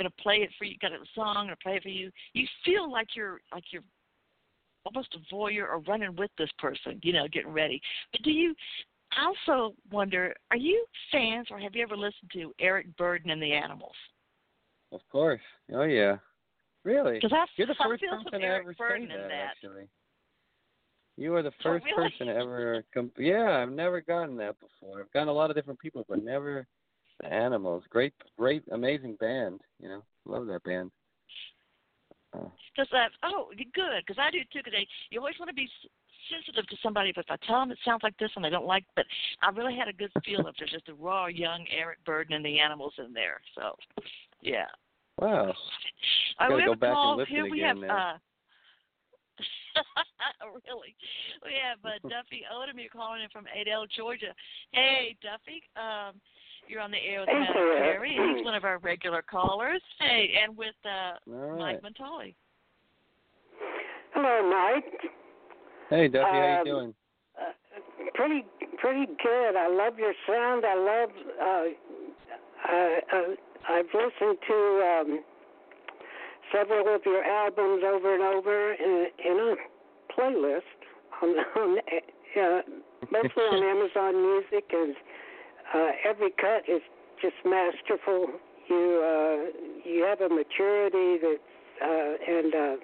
[0.00, 0.76] to play it for you.
[0.80, 1.48] Got a song.
[1.48, 2.12] To play it for you.
[2.32, 3.82] You feel like you're like you're
[4.84, 7.00] almost a voyeur or running with this person.
[7.02, 7.80] You know, getting ready.
[8.12, 8.54] But do you?
[9.12, 13.40] I also wonder, are you fans or have you ever listened to Eric Burdon and
[13.40, 13.94] the Animals?
[14.92, 15.40] Of course.
[15.72, 16.16] Oh yeah.
[16.84, 17.14] Really?
[17.14, 19.46] Because I, You're the I first feel person to Eric ever Burdon say that, that.
[19.50, 19.88] Actually.
[21.16, 22.10] You are the Oh, first really?
[22.10, 22.84] person to ever.
[22.94, 25.00] Com- yeah, I've never gotten that before.
[25.00, 26.66] I've gotten a lot of different people, but never
[27.20, 27.82] the Animals.
[27.90, 29.60] Great, great, amazing band.
[29.80, 30.90] You know, love that band.
[32.32, 34.04] Because uh, oh, good.
[34.06, 34.60] Because I do too.
[34.64, 34.74] Because
[35.10, 35.68] you always want to be
[36.30, 37.12] sensitive to somebody.
[37.14, 39.06] But if I tell them it sounds like this and they don't like, but
[39.42, 42.44] I really had a good feel of there's just a raw young Eric Burdon and
[42.44, 43.40] the Animals in there.
[43.54, 43.74] So,
[44.40, 44.66] yeah.
[45.20, 45.54] Wow.
[46.38, 47.16] I Gotta go back and call.
[47.16, 47.88] listen Here we again have.
[47.88, 48.14] now.
[48.14, 48.18] uh
[50.66, 50.94] really?
[51.44, 52.78] We have uh, Duffy Odom.
[52.80, 54.34] You're calling in from Adel, Georgia.
[54.72, 55.62] Hey, Duffy.
[55.78, 56.18] Um,
[56.68, 57.52] you're on the air with Hey Matt.
[57.52, 58.10] Perry.
[58.36, 59.82] He's one of our regular callers.
[59.98, 61.94] Hey, and with uh, All Mike right.
[61.94, 62.34] Montali.
[64.14, 65.10] Hello, Mike.
[65.90, 66.94] Hey, Duffy, how Um, you doing?
[67.38, 67.52] Uh,
[68.14, 68.44] pretty,
[68.78, 69.56] pretty good.
[69.56, 70.64] I love your sound.
[70.66, 71.10] I love.
[71.40, 71.64] Uh,
[72.64, 73.34] I, uh,
[73.68, 74.56] I've listened to
[75.00, 75.24] um,
[76.52, 79.56] several of your albums over and over in, in a
[80.12, 80.60] playlist
[81.22, 82.60] on, on uh,
[83.12, 84.94] mostly on Amazon Music, and
[85.74, 86.82] uh, every cut is
[87.20, 88.28] just masterful.
[88.68, 91.38] You uh, you have a maturity that
[91.82, 92.76] uh, and uh,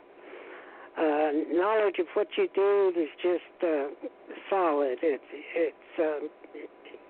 [0.97, 3.89] uh, knowledge of what you do is just uh,
[4.49, 4.99] solid.
[5.03, 5.25] It's
[5.55, 6.31] it's um,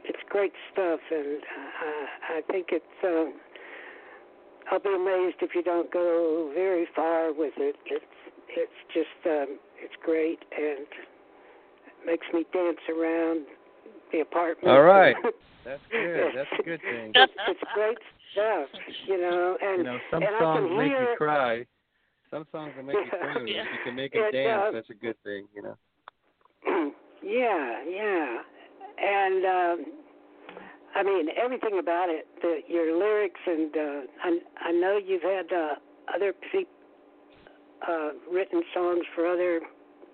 [0.05, 2.85] it's great stuff, and uh, I think it's.
[3.03, 3.31] Uh,
[4.73, 7.77] I'll be amazed if you don't go very far with it.
[7.87, 8.05] It's
[8.49, 10.87] it's just um, it's great and
[12.07, 13.47] makes me dance around
[14.13, 14.69] the apartment.
[14.69, 15.17] All right.
[15.65, 16.33] That's good.
[16.35, 17.13] That's a good thing.
[17.15, 17.99] it's, it's great
[18.33, 18.69] stuff,
[19.07, 19.57] you know.
[19.63, 21.65] And You know, some and songs make hear you cry.
[22.31, 23.19] Some songs will make you Yeah.
[23.19, 23.43] cry.
[23.43, 25.47] If you can make them It, dance, uh, that's a good thing.
[25.55, 25.77] You know.
[27.23, 28.39] yeah, yeah,
[28.99, 29.87] and um,
[30.95, 32.27] I mean everything about it.
[32.43, 35.75] The, your lyrics, and uh, I, I know you've had uh,
[36.15, 36.65] other pe-
[37.89, 39.61] uh, written songs for other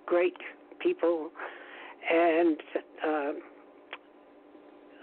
[0.07, 0.37] great
[0.81, 1.31] people,
[2.11, 2.57] and
[3.07, 3.33] uh,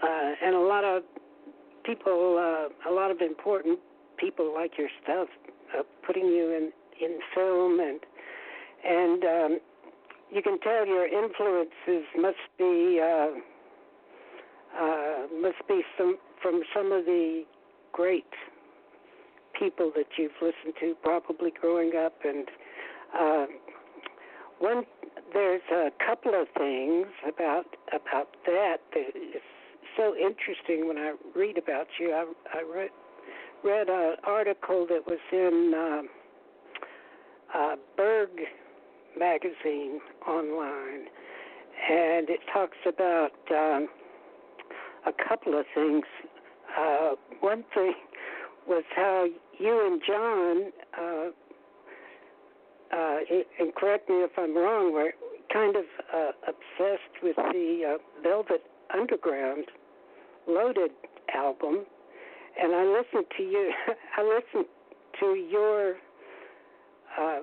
[0.02, 1.02] uh, and a lot of
[1.84, 3.78] people, uh, a lot of important
[4.16, 5.28] people like your stuff,
[5.76, 8.00] uh, putting you in in film and
[8.84, 9.60] and um,
[10.30, 13.28] you can tell your influences must be uh,
[14.78, 17.44] uh, must be some from some of the
[17.92, 18.32] great
[19.58, 22.14] people that you've listened to probably growing up.
[22.24, 22.48] And
[23.18, 23.46] uh,
[24.58, 24.84] one
[25.32, 29.42] there's a couple of things about about that that is
[29.98, 32.24] so interesting when I read about you I
[32.56, 32.90] I read
[33.64, 36.08] read an article that was in um,
[37.52, 38.30] uh, Berg
[39.18, 41.06] magazine online,
[41.90, 43.88] and it talks about um,
[45.06, 46.04] a couple of things.
[46.78, 47.94] Uh, one thing
[48.68, 49.26] was how
[49.58, 51.30] you and John, uh,
[52.96, 53.18] uh,
[53.58, 55.12] and correct me if I'm wrong, were
[55.52, 55.84] kind of
[56.14, 58.62] uh, obsessed with the uh, Velvet
[58.94, 59.64] Underground
[60.48, 60.92] Loaded
[61.34, 61.84] album,
[62.60, 63.70] and I listened to you.
[64.16, 64.66] I listened
[65.20, 65.96] to your
[67.18, 67.40] uh,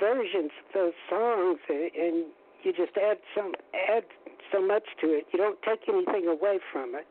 [0.00, 2.26] versions of those songs, and
[2.62, 4.04] you just add some add
[4.52, 5.26] so much to it.
[5.32, 7.06] You don't take anything away from it,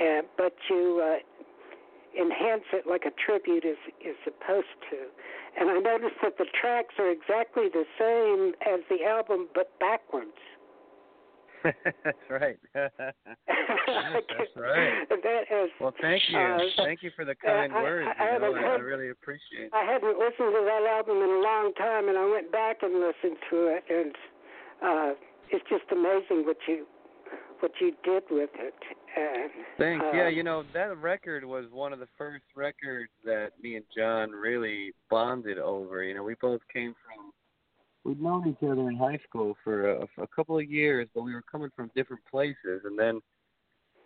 [0.00, 5.10] uh, but you uh, enhance it like a tribute is is supposed to.
[5.58, 10.38] And I noticed that the tracks are exactly the same as the album, but backwards.
[11.64, 12.58] That's right.
[12.74, 15.08] That's right.
[15.08, 15.70] That is.
[15.80, 16.38] Well, thank you.
[16.38, 18.08] Uh, thank you for the kind I, words.
[18.18, 19.66] I, I, know, I really appreciate.
[19.66, 19.70] it.
[19.72, 22.94] I hadn't listened to that album in a long time, and I went back and
[22.94, 24.14] listened to it, and
[24.82, 25.14] uh,
[25.50, 26.86] it's just amazing what you
[27.60, 28.74] what you did with it.
[29.16, 30.04] And, Thanks.
[30.06, 33.84] uh, yeah, you know that record was one of the first records that me and
[33.96, 36.02] John really bonded over.
[36.02, 37.32] You know, we both came from
[38.04, 41.34] we'd known each other in high school for a, a couple of years, but we
[41.34, 43.20] were coming from different places, and then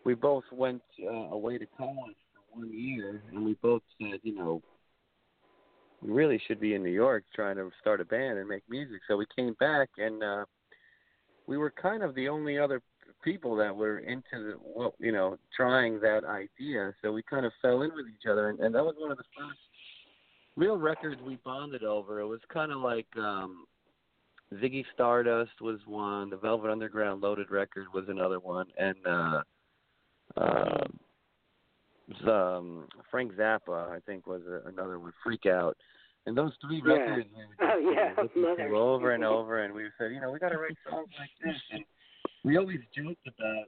[0.05, 4.35] we both went uh, away to college for one year, and we both said, you
[4.35, 4.63] know,
[6.01, 9.01] we really should be in New York trying to start a band and make music.
[9.09, 10.45] So we came back, and uh,
[11.49, 12.81] we were kind of the only other
[13.25, 16.95] people that were into the, well, you know, trying that idea.
[17.03, 19.19] So we kind of fell in with each other, and, and that was one of
[19.19, 19.59] the first
[20.57, 22.21] real records we bonded over.
[22.21, 23.65] It was kind of like um
[24.55, 29.43] Ziggy Stardust was one, the Velvet Underground Loaded record was another one, and uh
[30.37, 30.85] uh
[32.27, 35.77] um Frank Zappa I think was a, another one, Freak Out.
[36.27, 36.93] And those three Yeah.
[36.93, 39.65] records we would Oh, yeah, listen to over and over.
[39.65, 41.61] And we said, you know, we gotta write songs like this.
[41.71, 41.85] And
[42.45, 43.67] we always joked about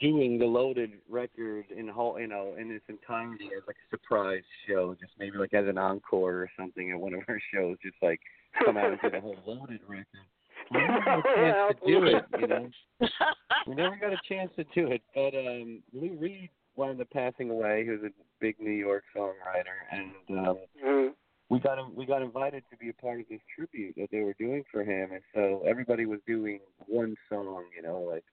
[0.00, 4.42] doing the loaded record in whole you know, in its entirety as like a surprise
[4.66, 7.96] show, just maybe like as an encore or something at one of our shows, just
[8.02, 8.20] like
[8.64, 10.06] come out and do the whole loaded record.
[10.72, 12.70] We never got a chance to do it, you know.
[13.66, 17.50] We never got a chance to do it, but um Lou Reed wound up passing
[17.50, 17.84] away.
[17.84, 21.10] He was a big New York songwriter, and um Mm.
[21.48, 24.20] we got him, we got invited to be a part of this tribute that they
[24.20, 28.24] were doing for him, and so everybody was doing one song, you know, like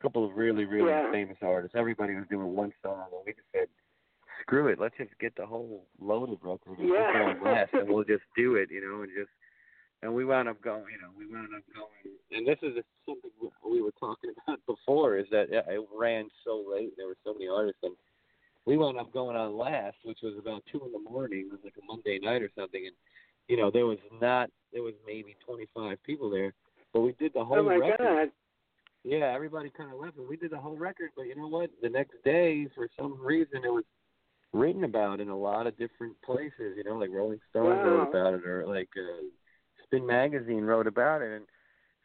[0.00, 1.10] a couple of really really Yeah.
[1.12, 1.76] famous artists.
[1.76, 3.68] Everybody was doing one song, and we just said,
[4.40, 7.12] screw it, let's just get the whole loaded record Yeah.
[7.12, 9.30] put it on blast, and we'll just do it, you know, and just
[10.02, 13.30] and we wound up going, you know, we wound up going, and this is something
[13.64, 17.48] we were talking about before, is that it ran so late, there were so many
[17.48, 17.94] artists, and
[18.66, 21.60] we wound up going on last, which was about two in the morning, it was
[21.64, 22.94] like a Monday night or something, and
[23.48, 26.54] you know, there was not, there was maybe 25 people there,
[26.92, 28.28] but we did the whole record Oh my record.
[28.28, 28.32] God!
[29.04, 31.10] Yeah, everybody kind of left, and we did the whole record.
[31.16, 31.70] But you know what?
[31.82, 33.82] The next day, for some reason, it was
[34.52, 36.76] written about in a lot of different places.
[36.76, 37.82] You know, like Rolling Stone Wow.
[37.82, 39.24] wrote about it, or like uh,
[39.92, 41.44] Spin Magazine wrote about it, and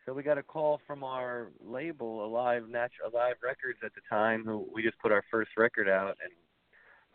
[0.05, 4.43] so we got a call from our label, Alive Natural Alive Records at the time,
[4.43, 6.33] who we just put our first record out, and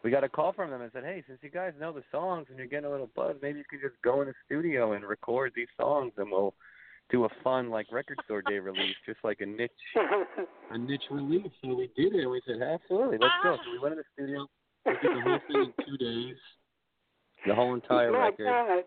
[0.02, 2.46] we got a call from them and said, "Hey, since you guys know the songs
[2.48, 5.04] and you're getting a little buzz, maybe you could just go in the studio and
[5.04, 6.54] record these songs, and we'll
[7.10, 9.70] do a fun like record store day release, just like a niche
[10.70, 11.52] a niche release.
[11.62, 13.56] So we did it, and we said, absolutely, let's go.
[13.62, 14.46] So we went in the studio,
[14.86, 16.36] we did the whole thing in two days,
[17.46, 18.84] the whole entire record!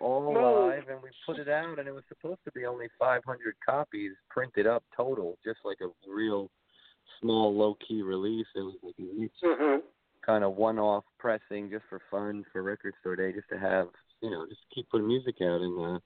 [0.00, 0.52] All No.
[0.66, 4.12] live, and we put it out, and it was supposed to be only 500 copies
[4.28, 6.50] printed up total, just like a real
[7.20, 8.46] small, low-key release.
[8.54, 9.82] It was like a niche Mhm.
[10.22, 13.90] kind of one-off pressing, just for fun, for record store day, just to have,
[14.20, 16.00] you know, just keep putting music out, and uh,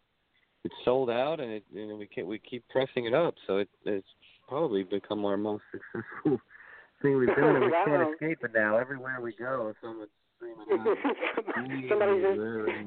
[0.65, 3.69] it's sold out, and it, and we keep we keep pressing it up, so it,
[3.85, 4.09] it's
[4.49, 6.41] probably become our most successful
[7.03, 8.77] thing we've done, and we can't escape it now.
[8.77, 10.11] Everywhere we go, someone's
[10.45, 10.97] screaming out.
[11.89, 12.37] Somebody says,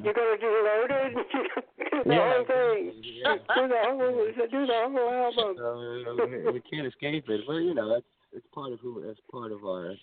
[0.03, 1.13] "You're going to do loaded?
[1.91, 2.93] do the Yeah, whole thing?
[3.03, 3.35] yeah.
[3.55, 7.73] Do the whole, do the whole album?" So, uh, we can't escape it, but you
[7.73, 9.95] know, that's it's part of who, that's part of our,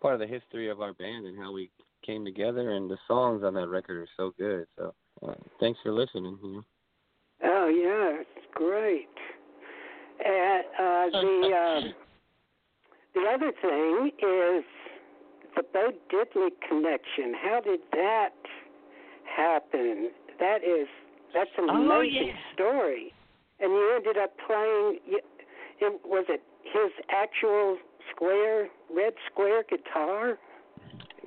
[0.00, 1.70] part of the history of our band and how we
[2.04, 4.66] came together, and the songs on that record are so good.
[4.78, 4.94] So,
[5.26, 6.38] uh, thanks for listening.
[6.42, 6.64] You know?
[7.44, 9.08] Oh yeah, it's great.
[10.24, 11.80] And uh, the uh,
[13.14, 14.64] the other thing is
[15.56, 17.34] the Bo Diddley connection.
[17.42, 18.30] How did that
[19.24, 20.10] happen?
[20.38, 20.86] That is
[21.34, 22.54] that's an Oh, amazing yeah.
[22.54, 23.12] story.
[23.60, 25.00] And you ended up playing.
[25.06, 25.24] It,
[26.04, 27.76] was it his actual
[28.10, 30.38] square red square guitar?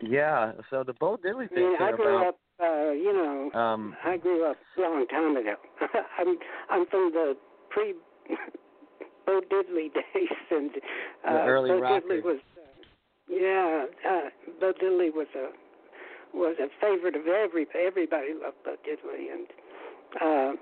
[0.02, 0.54] Yeah.
[0.70, 2.28] So the Bo Diddley I thing mean, I grew about.
[2.28, 5.56] up, uh, you know, Um, I grew up a long time ago.
[6.20, 6.38] I'm
[6.70, 7.36] I'm from the
[7.70, 7.94] pre
[9.26, 10.72] Bo Diddley days, and
[11.28, 12.04] uh, The early Bo rockers.
[12.10, 12.38] Diddley was,
[13.30, 15.50] yeah, uh, Bo Diddley was a
[16.36, 19.48] was a favorite of every everybody loved Bo Diddley, and
[20.22, 20.58] uh,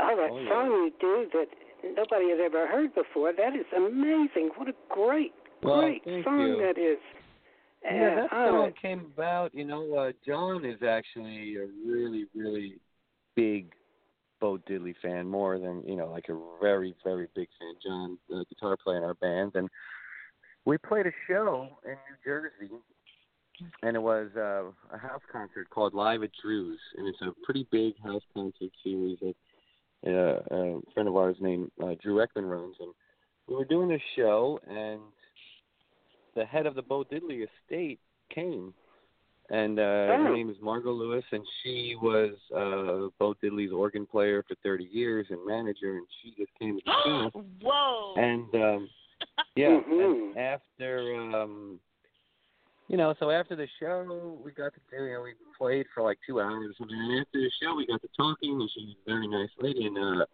[0.00, 0.48] oh, that Oh, yeah.
[0.50, 1.48] song you do that
[1.96, 3.32] nobody had ever heard before.
[3.32, 4.50] That is amazing.
[4.56, 5.32] What a great,
[5.62, 6.56] Well, great song you.
[6.58, 6.98] that is.
[7.84, 9.54] Yeah, that Uh, song came about.
[9.54, 12.78] You know, uh, John is actually a really, really
[13.36, 13.72] big
[14.40, 17.74] Bo Diddley fan, more than you know, like a very, very big fan.
[17.82, 19.68] John, the guitar player in our band, and
[20.66, 22.74] we played a show in New Jersey,
[23.82, 24.64] and it was uh,
[24.94, 29.18] a house concert called Live at Drew's, and it's a pretty big house concert series
[29.20, 29.34] that
[30.06, 32.92] uh, a friend of ours named uh, Drew Ekman runs, and
[33.48, 35.00] we were doing this show, and
[36.34, 38.00] the head of the Bo Diddley estate
[38.34, 38.74] came,
[39.48, 40.34] and uh, her Oh.
[40.34, 45.26] name is Margo Lewis, and she was uh, Bo Diddley's organ player for 30 years
[45.30, 47.32] and manager, and she just came to see us.
[47.62, 48.14] Whoa.
[48.16, 48.90] And um,
[49.56, 50.32] yeah, Mhm.
[50.34, 51.80] and after um,
[52.88, 56.18] you know, so after the show, we got to you know, we played for like
[56.26, 59.26] two hours, and then after the show, we got to talking, and she's a very
[59.26, 60.24] nice lady, and uh,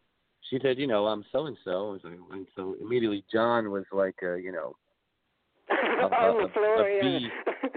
[0.51, 1.99] she said, you know, I'm so and so,
[2.31, 4.77] and so immediately John was like, uh, you know,
[5.71, 7.19] a- floor, a yeah.
[7.19, 7.31] bee-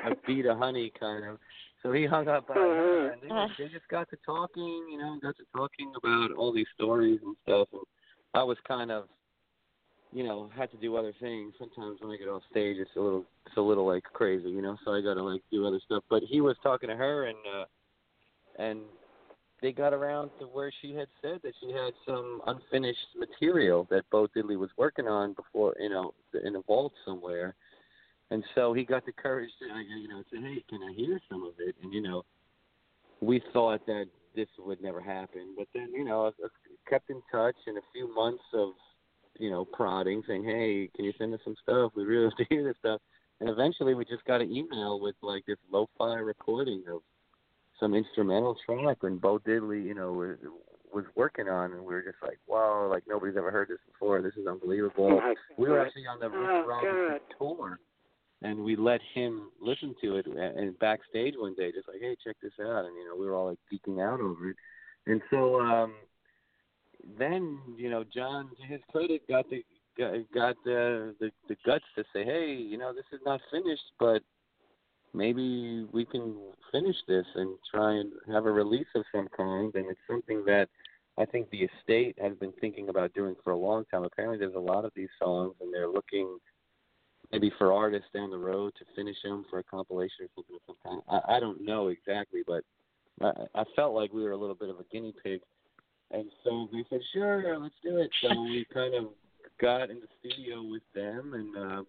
[0.05, 1.37] a beat of honey kind of.
[1.81, 5.17] So he hung up on her, and they, they just got to talking, you know,
[5.21, 7.67] got to talking about all these stories and stuff.
[7.71, 7.81] And
[8.33, 9.05] I was kind of,
[10.16, 11.53] you know, had to do other things.
[11.59, 14.61] Sometimes when I get off stage, it's a little, it's a little like crazy, you
[14.61, 14.78] know.
[14.86, 16.03] So I got to like do other stuff.
[16.09, 17.66] But he was talking to her, and uh,
[18.57, 18.80] and
[19.61, 24.09] they got around to where she had said that she had some unfinished material that
[24.09, 26.13] Bo Diddley was working on before, you know,
[26.45, 27.53] in a vault somewhere.
[28.32, 31.43] And so he got the courage to, you know, say, "Hey, can I hear some
[31.43, 32.24] of it?" And you know,
[33.20, 37.55] we thought that this would never happen, but then you know, I kept in touch
[37.68, 38.70] in a few months of,
[39.39, 41.91] you know, prodding, saying, "Hey, can you send us some stuff?
[41.95, 43.01] We really have to hear this stuff."
[43.39, 47.01] And eventually, we just got an email with like this lo-fi recording of
[47.79, 50.38] some instrumental track when Bo Diddley, you know, was,
[50.93, 54.21] was working on, and we were just like, "Wow, like nobody's ever heard this before.
[54.21, 57.79] This is unbelievable." My We were actually on the Oh, Robinson tour,
[58.41, 62.38] and we let him listen to it and backstage one day, just like, hey, check
[62.41, 64.55] this out, and you know, we were all like geeking out over it,
[65.05, 65.95] and so um,
[67.17, 69.63] then you know, John, to his credit, got the
[69.97, 74.21] got, the, the the guts to say, hey, you know, this is not finished, but
[75.13, 76.35] maybe we can
[76.71, 80.67] finish this and try and have a release of some kind, and it's something that
[81.17, 84.03] I think the estate has been thinking about doing for a long time.
[84.03, 86.37] Apparently, there's a lot of these songs, and they're looking
[87.31, 90.61] maybe for artists down the road to finish them for a compilation or something of
[90.67, 91.01] some kind.
[91.09, 92.63] I, I don't know exactly, but
[93.21, 95.41] I, I felt like we were a little bit of a guinea pig,
[96.11, 99.05] and so they said, "Sure, let's do it." So we kind of
[99.61, 101.87] got in the studio with them, and um,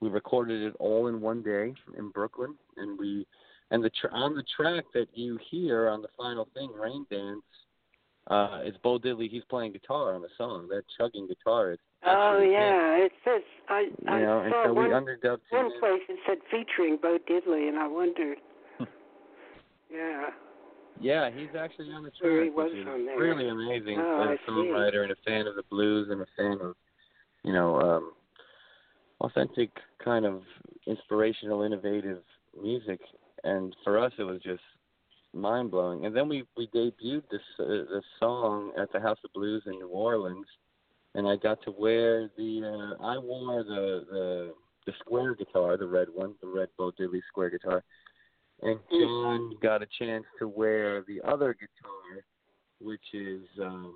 [0.00, 3.26] we recorded it all in one day in Brooklyn, and we
[3.70, 7.42] and the tr- on the track that you hear on the final thing, Rain Dance.
[8.26, 9.28] Uh, it's Bo Diddley.
[9.28, 10.68] He's playing guitar on the song.
[10.68, 12.50] That chugging guitar is Oh him.
[12.50, 15.64] yeah, it says I You I know, and saw so one we underdubbed him.
[15.64, 18.38] one place it said featuring Bo Diddley, and I wondered.
[19.92, 20.30] yeah.
[21.00, 23.18] Yeah, he's actually on the track, Where he was there.
[23.18, 23.98] really amazing.
[23.98, 26.74] Oh, as I a songwriter and a fan of the blues and a fan of,
[27.42, 28.12] you know, um,
[29.20, 29.70] authentic
[30.04, 30.42] kind of
[30.86, 32.22] inspirational, innovative
[32.60, 33.00] music.
[33.44, 34.62] And for us, it was just
[35.32, 36.04] mind blowing.
[36.04, 39.72] And then we we debuted this uh, this song at the House of Blues in
[39.72, 40.46] New Orleans,
[41.14, 44.54] and I got to wear the uh, I wore the the
[44.86, 47.82] the square guitar, the red one, the red Bo Diddley square guitar
[48.62, 52.24] and John got a chance to wear the other guitar,
[52.80, 53.94] which is um,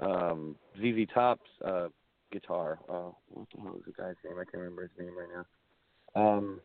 [0.00, 1.88] um, ZZ Top's uh,
[2.32, 2.78] guitar.
[2.88, 4.34] Uh, what the hell is the guy's name?
[4.34, 5.44] I can't remember his name right now.
[6.20, 6.60] Um,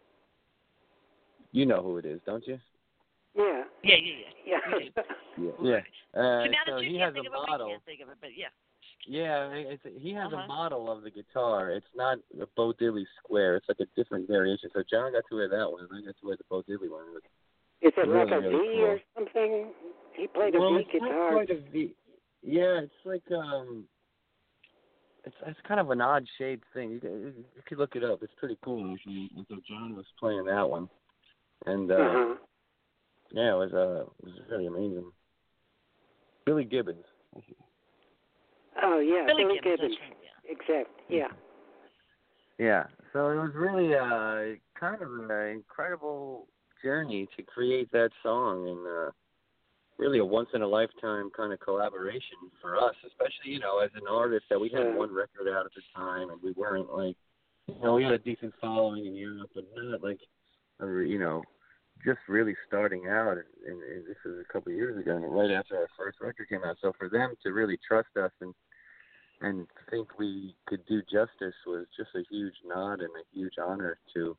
[1.51, 2.59] you know who it is, don't you?
[3.35, 3.63] Yeah.
[3.83, 4.13] Yeah, yeah,
[4.45, 4.57] yeah.
[4.79, 5.03] Yeah.
[5.37, 5.51] Yeah.
[5.61, 5.75] Yeah.
[6.17, 7.67] Uh, so now so you he can't has think a of it, model.
[7.67, 8.47] we can't think of it, but yeah.
[9.07, 10.43] Yeah, it's, he has Uh-huh.
[10.43, 11.69] a model of the guitar.
[11.71, 13.55] It's not a Bo Diddley square.
[13.55, 14.69] It's like a different variation.
[14.73, 16.89] So John got to wear that one, and I got to wear the Bo Diddley
[16.89, 17.05] one.
[17.07, 17.21] It was
[17.81, 19.73] Is it like Really, a V really or something?
[20.13, 21.09] He played a well, V it's guitar.
[21.09, 21.93] Not quite a V.
[22.41, 23.85] Yeah, it's like um,
[25.23, 26.91] it's it's kind of an odd shaped thing.
[26.91, 28.23] You, you, you could look it up.
[28.23, 28.83] It's pretty cool.
[28.85, 30.89] And so John was playing that one,
[31.65, 32.35] and uh, uh-huh.
[33.31, 35.11] yeah, it was uh, it was really amazing.
[36.45, 37.05] Billy Gibbons.
[38.83, 39.97] Oh yeah, Billy Billy Gibbons, Gibbons.
[39.99, 40.51] that's yeah.
[40.51, 40.89] Exact.
[41.09, 41.27] Yeah.
[42.57, 42.83] Yeah.
[43.13, 46.47] So it was really uh kind of an incredible
[46.83, 49.11] journey to create that song and uh
[49.97, 53.89] really a once in a lifetime kind of collaboration for us, especially, you know, as
[53.95, 54.95] an artist that we had Yeah.
[54.95, 57.15] one record out at the time and we weren't like
[57.67, 60.19] you know, we had a decent following in Europe but not like
[60.81, 61.41] uh, you know,
[62.05, 65.33] just really starting out and, and, and this was a couple of years ago and
[65.33, 66.75] right after our first record came out.
[66.81, 68.53] So for them to really trust us and
[69.41, 73.97] and think we could do justice was just a huge nod and a huge honor
[74.13, 74.37] to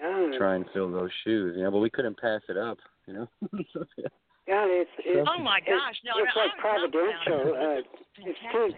[0.00, 3.14] Yeah, try and fill those shoes, you know, but we couldn't pass it up, you
[3.14, 3.28] know.
[3.72, 4.08] So, yeah.
[4.46, 5.96] yeah, it's it's, Oh my gosh!
[6.04, 7.54] No, it's no, like I'm providential.
[7.54, 7.80] Uh,
[8.18, 8.72] it's too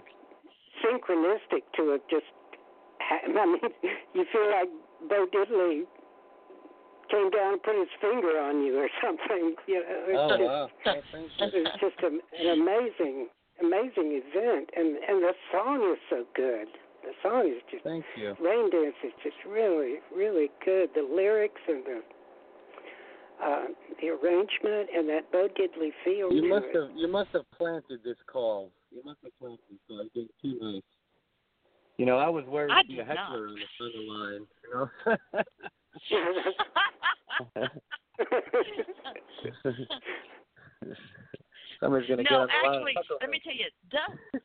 [0.85, 2.03] synchronistic to it.
[2.11, 2.27] Just,
[3.01, 3.61] ha- I mean,
[4.15, 4.69] you feel like
[5.09, 5.85] Bo Diddley
[7.11, 9.55] came down and put his finger on you or something.
[9.67, 10.69] You know, it's Oh just, wow.
[11.41, 13.29] It's just a, an amazing,
[13.61, 16.69] amazing event, and and the song is so good.
[17.03, 18.37] The song is just Thank you.
[18.41, 20.91] Rain Dance is just really, really good.
[20.95, 22.03] The lyrics and the
[23.43, 23.65] uh,
[24.01, 26.33] the arrangement and that Bo Diddley feel.
[26.33, 26.77] You to must it.
[26.77, 28.71] have you must have planted this call.
[28.91, 30.07] You must have planted this call.
[30.15, 30.83] It's too nice.
[31.97, 33.51] You know, I was worried I to be a heckler not.
[33.51, 34.47] on the front of the line.
[34.65, 34.89] You know.
[41.81, 42.77] Somebody's gonna get no, on the line.
[42.77, 44.13] actually, let me tell you, Duff,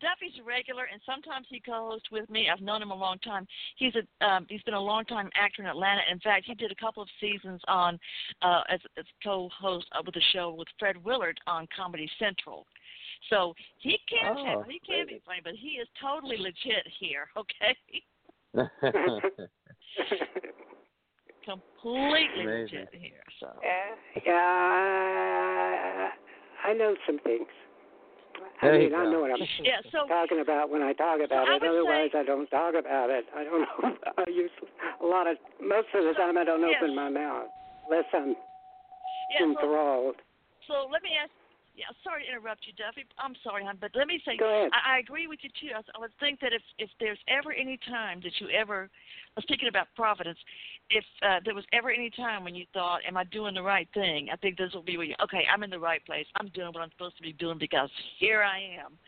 [0.00, 2.48] Duffy's a regular, and sometimes he co-hosts with me.
[2.50, 3.46] I've known him a long time.
[3.76, 6.00] He's a um, he's been a long time actor in Atlanta.
[6.10, 7.98] In fact, he did a couple of seasons on
[8.40, 12.66] uh, as as co-host uh, with the show with Fred Willard on Comedy Central.
[13.28, 15.24] So he can Oh, he can be great.
[15.26, 17.28] funny, but he is totally legit here.
[17.36, 17.76] Okay,
[21.44, 22.78] completely Amazing.
[22.78, 23.22] legit here.
[23.38, 26.08] So yeah, yeah,
[26.64, 27.48] I know some things.
[28.62, 31.48] I mean, you I know what I'm yeah, so talking about when I talk about
[31.48, 31.62] I it.
[31.62, 33.24] would Otherwise, say- I don't talk about it.
[33.34, 33.96] I don't know.
[34.18, 34.50] I use
[35.02, 36.76] a lot of most of the time I don't Yes.
[36.80, 37.48] open my mouth
[37.88, 38.36] unless I'm
[39.30, 40.16] yeah, so, enthralled.
[40.68, 41.30] so let me ask.
[41.76, 43.06] Yeah, sorry to interrupt you, Duffy.
[43.16, 44.70] I'm sorry, hon, but let me say, Go ahead.
[44.74, 45.72] I, I agree with you too.
[45.72, 48.90] I, I would think that if if there's ever any time that you ever,
[49.36, 50.38] I was thinking about Providence,
[50.90, 53.88] if uh, there was ever any time when you thought, "Am I doing the right
[53.94, 56.26] thing?" I think this will be where you, okay, I'm in the right place.
[56.36, 58.98] I'm doing what I'm supposed to be doing because here I am,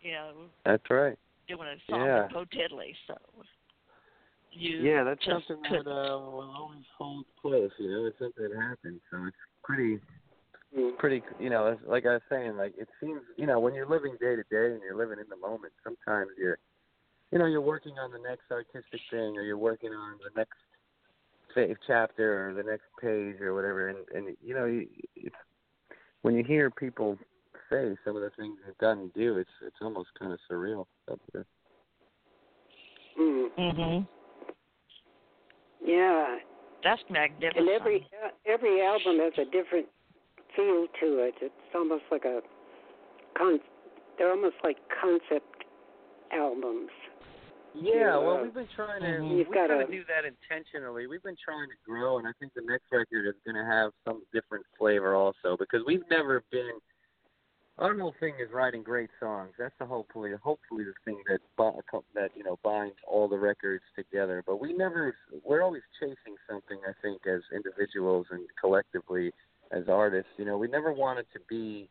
[0.00, 0.32] you know,
[0.64, 1.18] That's right.
[1.48, 2.22] doing a song Yeah.
[2.22, 2.94] with Bo Diddley.
[3.06, 3.16] So
[4.52, 5.84] you Yeah, that's just something couldn't.
[5.86, 7.70] that uh, will always hold close.
[7.78, 9.00] You know, it's something that happens.
[9.10, 10.00] So it's pretty,
[10.76, 10.96] Mm.
[10.98, 11.22] pretty.
[11.38, 13.20] You know, like I was saying, like it seems.
[13.36, 16.30] You know, when you're living day to day and you're living in the moment, sometimes
[16.38, 16.58] you're,
[17.32, 20.58] you know, you're working on the next artistic thing, or you're working on the next
[21.54, 24.66] fa- chapter or the next page or whatever, and and you know,
[25.16, 25.34] it's
[26.22, 27.18] when you hear people
[27.70, 30.86] say some of the things they've done and do, it's it's almost kind of surreal.
[31.08, 31.46] That's it.
[33.18, 33.48] Mm.
[33.58, 34.08] Mhm.
[35.84, 36.38] Yeah,
[36.82, 37.56] That's magnificent.
[37.58, 39.86] and every uh, every album has a different
[40.56, 41.34] feel to it.
[41.42, 42.40] It's almost like a
[43.36, 43.60] con.
[44.16, 45.64] They're almost like concept
[46.32, 46.90] albums.
[47.74, 49.30] Yeah, well, uh, we've been trying to Mhm.
[49.30, 51.06] we You've gotta- do that intentionally.
[51.08, 53.92] We've been trying to grow, and I think the next record is going to have
[54.04, 56.80] some different flavor also because we've never been.
[57.78, 59.56] Our whole thing is writing great songs.
[59.58, 61.40] That's the hopefully hopefully the thing that
[62.14, 64.44] that you know binds all the records together.
[64.46, 66.78] But we never we're always chasing something.
[66.86, 69.34] I think as individuals and collectively
[69.72, 71.90] as artists, you know, we never wanted to be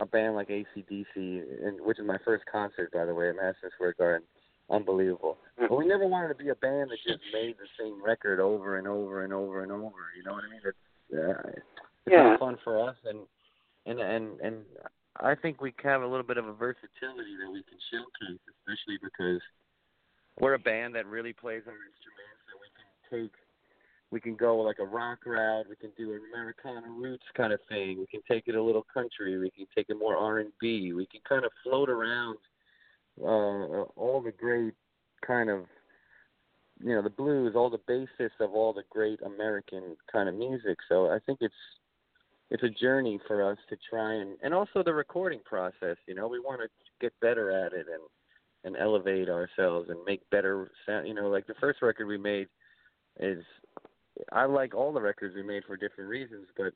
[0.00, 3.70] a band like AC/DC, and which is my first concert by the way at Madison
[3.72, 4.26] Square Garden
[4.70, 5.38] unbelievable.
[5.58, 8.78] But we never wanted to be a band that just made the same record over
[8.78, 10.10] and over and over and over.
[10.16, 10.60] You know what I mean?
[10.64, 10.78] It's
[11.12, 11.50] uh,
[12.06, 12.30] it's Yeah.
[12.30, 13.26] not fun for us, and
[13.86, 14.64] and and and
[15.16, 18.98] I think we have a little bit of a versatility that we can showcase, especially
[19.02, 19.42] because
[20.38, 23.32] we're a band that really plays our instruments, and we can take.
[24.12, 25.66] We can go like a rock route.
[25.68, 27.98] We can do an Americana roots kind of thing.
[27.98, 29.38] We can take it a little country.
[29.38, 30.92] We can take it more R and B.
[30.92, 32.40] We can kind of float around uh,
[33.22, 34.74] Uh, all the great
[35.26, 35.64] kind of
[36.82, 40.78] you know the blues, all the basis of all the great American kind of music.
[40.88, 41.54] So I think it's
[42.50, 45.96] it's a journey for us to try and and also the recording process.
[46.06, 46.68] You know, we want to
[47.00, 48.02] get better at it and
[48.64, 51.06] and elevate ourselves and make better sound.
[51.06, 52.48] You know, like the first record we made
[53.18, 53.44] is
[54.32, 56.72] I like all the records we made for different reasons, but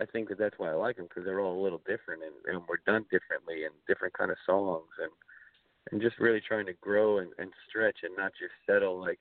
[0.00, 2.54] I think that that's why I like them because they're all a little different and,
[2.54, 5.10] and we're done differently and different kind of songs and
[5.90, 9.18] and just really trying to grow and, and stretch and not just settle like,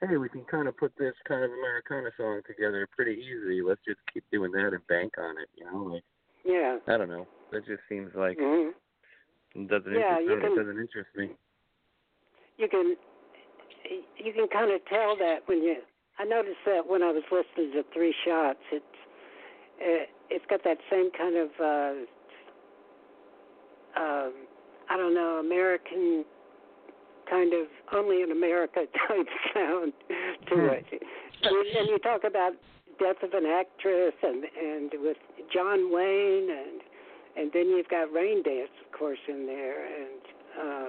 [0.00, 3.60] hey, we can kind of put this kind of Americana song together pretty easily.
[3.60, 5.48] Let's just keep doing that and bank on it.
[5.56, 6.04] You know, like
[6.44, 6.78] Yeah.
[6.88, 7.26] I don't know.
[7.52, 8.70] That just seems like hmm
[9.54, 11.30] it doesn't Yeah, interest, you it can- doesn't interest me.
[12.56, 12.96] You can
[14.18, 15.76] you can kind of tell that when you.
[16.18, 18.84] I noticed that when I was listening to Three Shots, it's
[19.80, 21.92] it, it's got that same kind of uh,
[24.00, 24.34] um,
[24.90, 26.24] I don't know American
[27.30, 29.92] kind of only in America type sound
[30.48, 30.68] to Hmm.
[30.68, 31.02] it.
[31.42, 32.52] And, and you talk about
[32.98, 35.16] death of an actress and and with
[35.52, 36.80] John Wayne and
[37.36, 40.22] and then you've got Rain Dance of course in there and
[40.60, 40.88] uh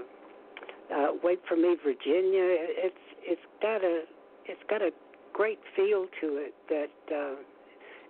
[0.95, 2.43] uh Wait for Me Virginia
[2.83, 4.03] it's it's got a
[4.45, 4.91] it's got a
[5.31, 7.35] great feel to it that uh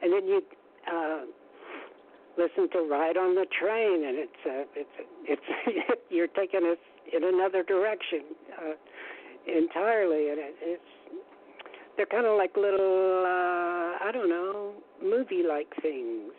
[0.01, 0.41] and then you
[0.91, 1.25] uh
[2.38, 4.95] listen to Ride on the Train and it's uh it's
[5.27, 6.77] it's you're taking us
[7.11, 8.21] in another direction
[8.57, 8.75] uh
[9.47, 10.91] entirely and it, it's
[11.97, 14.73] they're kind of like little uh I don't know
[15.03, 16.32] movie like things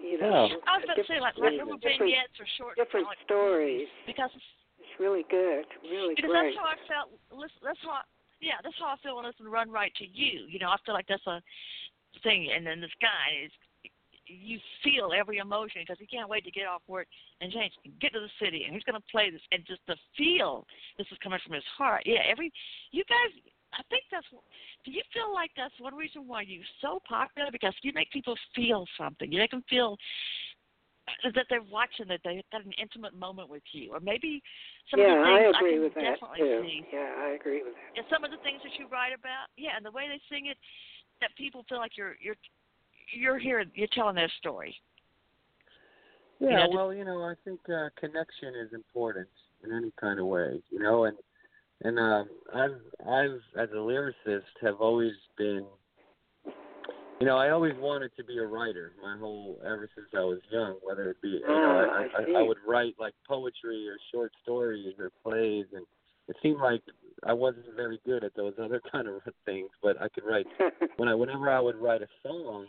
[0.00, 0.60] you know Yeah.
[0.66, 3.18] I was about to say like, like different- little different, vignettes or short different like,
[3.24, 7.08] stories because it's really good really because great that's how I felt.
[7.32, 8.02] Listen, that's how.
[8.04, 10.46] I- Yeah, that's how I feel when I listen to Run Right to You.
[10.46, 11.42] You know, I feel like that's a
[12.22, 12.50] thing.
[12.54, 13.50] And then this guy is,
[14.28, 17.06] you feel every emotion because he can't wait to get off work
[17.40, 19.40] and change, get to the city, and he's going to play this.
[19.52, 20.66] And just the feel,
[20.96, 22.02] this is coming from his heart.
[22.06, 22.52] Yeah, every,
[22.92, 23.32] you guys,
[23.74, 24.26] I think that's.
[24.84, 27.50] Do you feel like that's one reason why you're so popular?
[27.52, 29.30] Because you make people feel something.
[29.30, 29.96] You make them feel
[31.24, 34.42] uh, that they're watching, that they got an intimate moment with you, or maybe
[34.90, 36.80] some yeah of the things I agree can with that definitely too see.
[36.92, 39.76] yeah I agree with that And some of the things that you write about, yeah,
[39.76, 40.56] and the way they sing it,
[41.20, 42.36] that people feel like you're you're
[43.12, 44.74] you're here, you're telling their story.
[46.40, 49.28] Yeah, You know, well, you know, I think uh, connection is important
[49.64, 51.16] in any kind of way, you know, and
[51.82, 55.64] and um, I've I've as a lyricist have always been,
[57.20, 58.92] you know, I always wanted to be a writer.
[59.02, 62.40] My whole ever since I was young, whether it be, you know, I, I I.
[62.40, 65.84] I would write like poetry or short stories or plays, and
[66.28, 66.82] it seemed like
[67.24, 70.46] I wasn't very good at those other kind of things, but I could write
[70.96, 72.66] when I whenever I would write a song,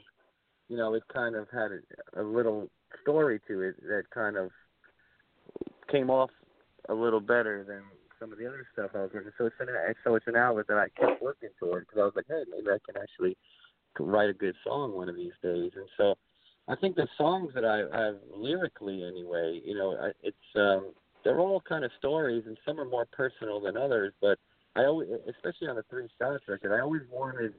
[0.70, 2.70] you know, it kind of had a, a little
[3.02, 4.52] story to it that kind of
[5.92, 6.30] came off
[6.88, 7.82] a little better than
[8.20, 9.32] some of the other stuff I was working.
[9.38, 9.68] So it's an
[10.04, 12.68] so it's an outlet that I kept working toward because I was like, hey, maybe
[12.68, 13.36] I can actually
[14.00, 15.72] write a good song one of these days.
[15.76, 16.16] And so
[16.68, 20.94] I think the songs that I I've lyrically anyway, you know, I, it's um
[21.24, 24.38] they're all kind of stories and some are more personal than others, but
[24.76, 27.54] I always, especially on the Three Shots record, I always wanted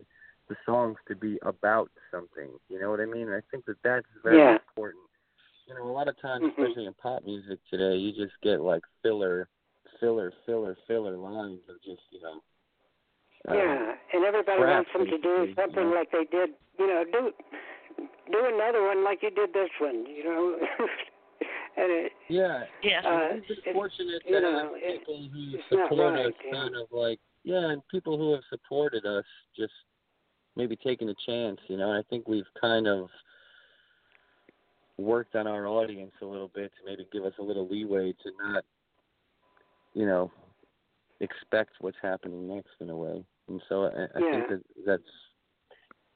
[0.51, 2.51] the songs to be about something.
[2.69, 3.31] You know what I mean?
[3.31, 4.55] I think that that's very Yeah.
[4.57, 5.05] important.
[5.67, 6.51] You know, a lot of times, Mhm.
[6.59, 9.49] especially in pop music today, you just get like filler,
[10.01, 12.43] filler, filler, filler lines of just you know.
[13.49, 15.97] uh, yeah and everybody crap, wants them to do something you know.
[15.97, 17.33] like they did you know do
[18.31, 20.59] do another one like you did this one you know
[21.79, 22.67] and it Yeah.
[22.83, 23.03] Yes.
[23.07, 26.27] Uh, We've been it- fortunate you know, have it- people who it's not support right,
[26.27, 26.53] us, yeah.
[26.53, 29.25] kind of like yeah, and people who have supported us
[29.57, 29.73] just
[30.57, 31.59] maybe taking a chance.
[31.69, 33.09] You know, and I think we've kind of
[34.99, 38.31] worked on our audience a little bit to maybe give us a little leeway to
[38.39, 38.65] not,
[39.95, 40.31] you know,
[41.21, 43.25] expect what's happening next in a way.
[43.49, 44.31] And so I, I Yeah.
[44.33, 45.13] think that that's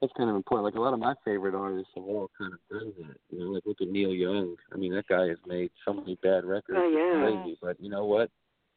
[0.01, 0.65] that's kind of important.
[0.65, 3.17] Like a lot of my favorite artists have all kind of done that.
[3.31, 4.55] You know, like look at Neil Young.
[4.73, 6.79] I mean, that guy has made so many bad records.
[6.79, 7.23] Oh, yeah.
[7.23, 7.59] Crazy.
[7.63, 8.31] But you know what?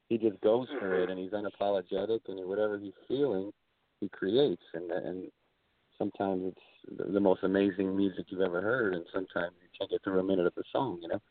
[0.08, 1.12] He just goes for it, mm-hmm.
[1.12, 3.52] and he's unapologetic, and whatever he's feeling,
[4.00, 4.64] he creates.
[4.74, 5.32] And and
[5.98, 10.04] sometimes it's the, the most amazing music you've ever heard, and sometimes you can't get
[10.04, 11.00] through a minute of the song.
[11.02, 11.22] You know,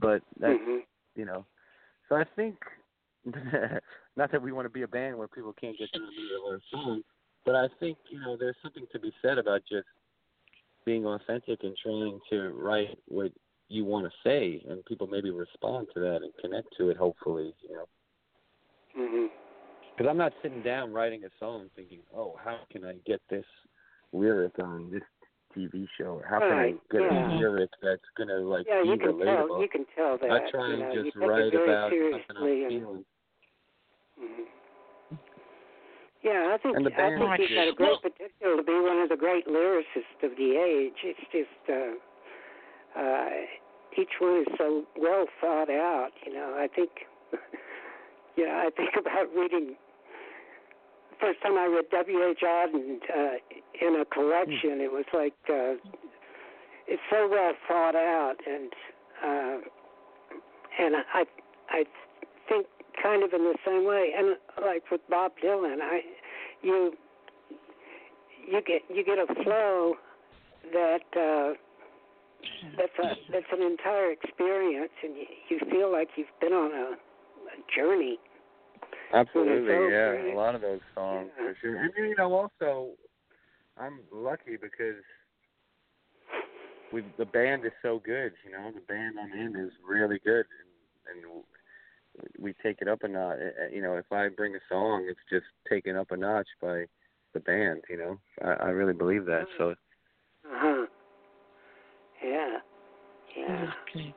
[0.00, 0.80] but that's mhm.
[1.16, 1.44] you know.
[2.08, 2.56] So I think
[4.16, 6.38] not that we want to be a band where people can't get through a minute
[6.38, 7.02] of our song,
[7.44, 9.86] but I think you know there's something to be said about just
[10.84, 13.32] being authentic and trying to write what
[13.68, 16.96] you want to say, and people maybe respond to that and connect to it.
[16.96, 17.86] Hopefully, you know.
[18.96, 19.30] Mhm.
[19.96, 23.44] Because I'm not sitting down writing a song thinking, oh, how can I get this
[24.14, 25.02] lyric on this
[25.56, 26.22] TV show?
[26.28, 27.34] How can Right, I get yeah.
[27.34, 29.48] a lyric that's gonna like yeah be you can relatable?
[29.48, 32.36] tell you can tell that I try you and know, you just write about something
[32.36, 33.04] I'm and feeling.
[34.20, 34.44] Mhm.
[36.22, 38.98] Yeah, I think And the I think he's got a great potential to be one
[39.04, 40.96] of the great lyricists of the age.
[41.04, 43.28] It's just uh, uh,
[44.00, 46.12] each one is so well thought out.
[46.24, 46.90] You know, I think,
[48.36, 49.76] you know, I think about reading.
[51.20, 52.22] First time I read W.
[52.22, 52.38] H.
[52.44, 55.74] Auden uh, in a collection, it was like uh,
[56.86, 58.72] it's so well thought out, and
[59.24, 59.56] uh,
[60.78, 61.24] and I
[61.70, 61.84] I
[62.48, 62.66] think
[63.02, 64.12] kind of in the same way.
[64.16, 66.00] And like with Bob Dylan, I
[66.62, 66.92] you
[68.46, 69.94] you get you get a flow
[70.72, 71.54] that uh,
[72.76, 76.92] that's a that's an entire experience, and you, you feel like you've been on a,
[76.94, 78.18] a journey.
[79.14, 80.10] Absolutely, so yeah.
[80.10, 80.34] great.
[80.34, 81.44] A lot of those songs Yeah.
[81.46, 81.76] for sure.
[81.76, 82.90] And you know, also,
[83.76, 85.02] I'm lucky because
[86.92, 88.32] we the band is so good.
[88.44, 90.46] You know, the band I'm in is really good,
[91.06, 91.44] and, and
[92.38, 93.38] we take it up a notch.
[93.72, 96.84] You know, if I bring a song, it's just taken up a notch by
[97.32, 97.82] the band.
[97.88, 99.46] You know, I, I really believe that.
[99.58, 99.74] So Uh
[100.44, 100.86] huh.
[100.86, 100.93] Yeah.
[103.46, 103.70] Yeah.
[103.90, 104.14] Okay.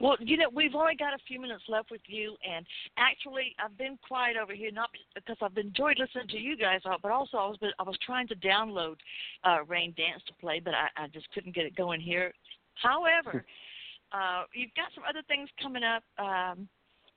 [0.00, 2.64] Well, you know, we've only got a few minutes left with you, and
[2.96, 7.10] actually, I've been quiet over here not because I've enjoyed listening to you guys, but
[7.10, 8.96] also I was I was trying to download
[9.44, 12.32] uh, Rain Dance to play, but I, I just couldn't get it going here.
[12.82, 13.44] However,
[14.12, 16.02] uh, you've got some other things coming up.
[16.18, 16.68] Um,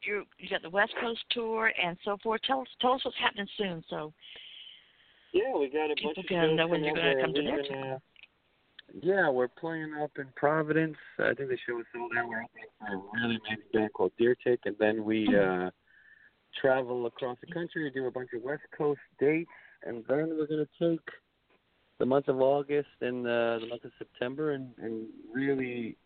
[0.03, 2.41] you you got the West Coast tour and so forth.
[2.45, 3.83] Tell us tell us what's happening soon.
[3.89, 4.13] So
[5.31, 7.33] Yeah, we got a People bunch of gotta shows know when you're gonna We're come
[7.33, 7.93] to their leaving, town.
[7.93, 7.99] uh,
[9.01, 10.97] Yeah, we're playing up in Providence.
[11.19, 12.29] I think the show is sold out.
[12.29, 15.69] We're opening for a really amazing band called Deer Tick, and then we uh
[16.61, 19.49] travel across the country, do a bunch of West Coast dates,
[19.83, 21.01] and then we're gonna take
[21.99, 25.97] the month of August and uh, the month of September and, and really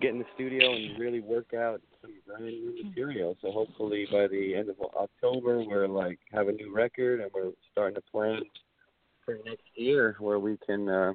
[0.00, 3.36] get in the studio and really work out some brand new material.
[3.40, 7.52] So hopefully by the end of October we're like have a new record and we're
[7.70, 8.40] starting to plan
[9.24, 11.12] for next year where we can uh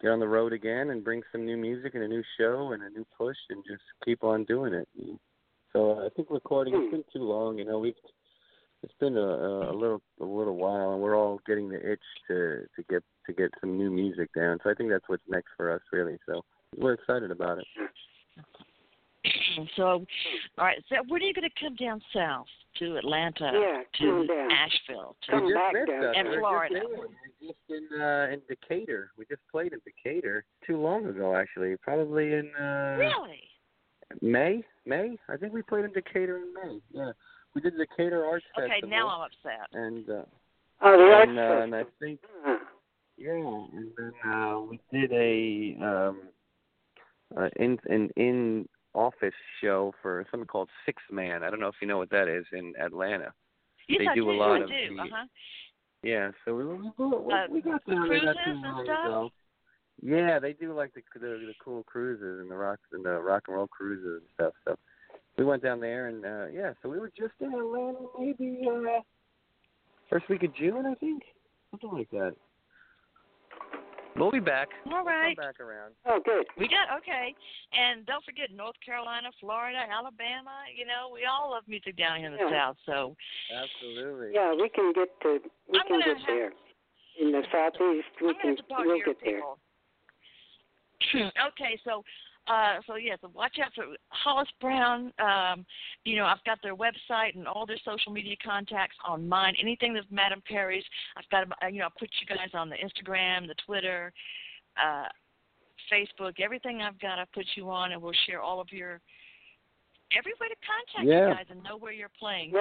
[0.00, 2.82] get on the road again and bring some new music and a new show and
[2.82, 4.88] a new push and just keep on doing it.
[5.72, 7.94] So uh, I think recording it's been too long, you know, we've
[8.82, 12.66] it's been a, a little a little while and we're all getting the itch to
[12.76, 14.58] to get to get some new music down.
[14.62, 16.18] So I think that's what's next for us really.
[16.26, 16.42] So
[16.76, 17.66] we're excited about it.
[19.76, 20.04] so,
[20.58, 20.82] all right.
[20.88, 22.46] So, when are you going to come down south
[22.78, 24.50] to Atlanta, Yeah, to down.
[24.50, 26.14] Asheville, to Come we just back down.
[26.16, 26.74] And We're Florida.
[26.74, 27.06] Just in, we're
[27.48, 27.58] just
[27.94, 29.10] in uh in Decatur.
[29.18, 31.76] We just played in Decatur too long ago actually.
[31.76, 33.40] Probably in uh really?
[34.22, 34.62] May?
[34.84, 35.16] May?
[35.28, 36.78] I think we played in Decatur in May.
[36.92, 37.12] Yeah.
[37.54, 38.90] We did the Decatur Arts Okay, Festival.
[38.90, 39.68] now I'm upset.
[39.72, 40.22] and uh,
[40.82, 42.20] Oh, the and, uh, and I think
[43.18, 46.20] yeah, and then uh we did a um
[47.36, 51.42] uh, in an in office show for something called Six Man.
[51.44, 53.32] I don't know if you know what that is in Atlanta.
[53.88, 54.74] Yes, They I do a lot of do.
[54.74, 55.26] the- Uh huh.
[56.02, 59.04] Yeah, so we we, we, Uh, got down there cruises and stuff?
[59.04, 59.32] ago.
[60.02, 63.44] Yeah, they do like the, the the cool cruises and the rock and the rock
[63.48, 64.52] and roll cruises and stuff.
[64.64, 64.76] So
[65.38, 69.00] we went down there and uh yeah, so we were just in Atlanta maybe uh
[70.10, 71.22] first week of June, I think,
[71.70, 72.34] something like that.
[74.16, 74.68] We'll be back.
[74.86, 75.36] All We'll right.
[75.36, 75.92] come back around.
[76.06, 76.46] Oh, good.
[76.58, 77.34] We got okay,
[77.72, 80.64] and don't forget North Carolina, Florida, Alabama.
[80.74, 82.50] You know, we all love music down here in the Yeah.
[82.72, 82.76] South.
[82.86, 83.16] So
[83.52, 84.32] Absolutely.
[84.32, 86.52] Yeah, we can get to we I'm can get have- there.
[87.18, 89.42] In the southeast, we I'm can have to talk we'll to your get there.
[91.48, 92.04] okay, so
[92.48, 95.12] uh so yeah, so watch out for Hollis Brown.
[95.18, 95.66] Um,
[96.04, 99.54] you know, I've got their website and all their social media contacts on mine.
[99.60, 100.84] Anything that's Madam Perry's,
[101.16, 104.12] I've got uh, you know, I'll put you guys on the Instagram, the Twitter,
[104.82, 105.06] uh
[105.92, 109.00] Facebook, everything I've got I put you on and we'll share all of your
[110.16, 111.28] every way to contact Yeah.
[111.28, 112.52] you guys and know where you're playing.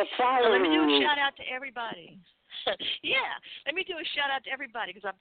[0.45, 2.17] So let me do a shout out to everybody.
[3.03, 5.19] yeah, let me do a shout out to everybody because I'm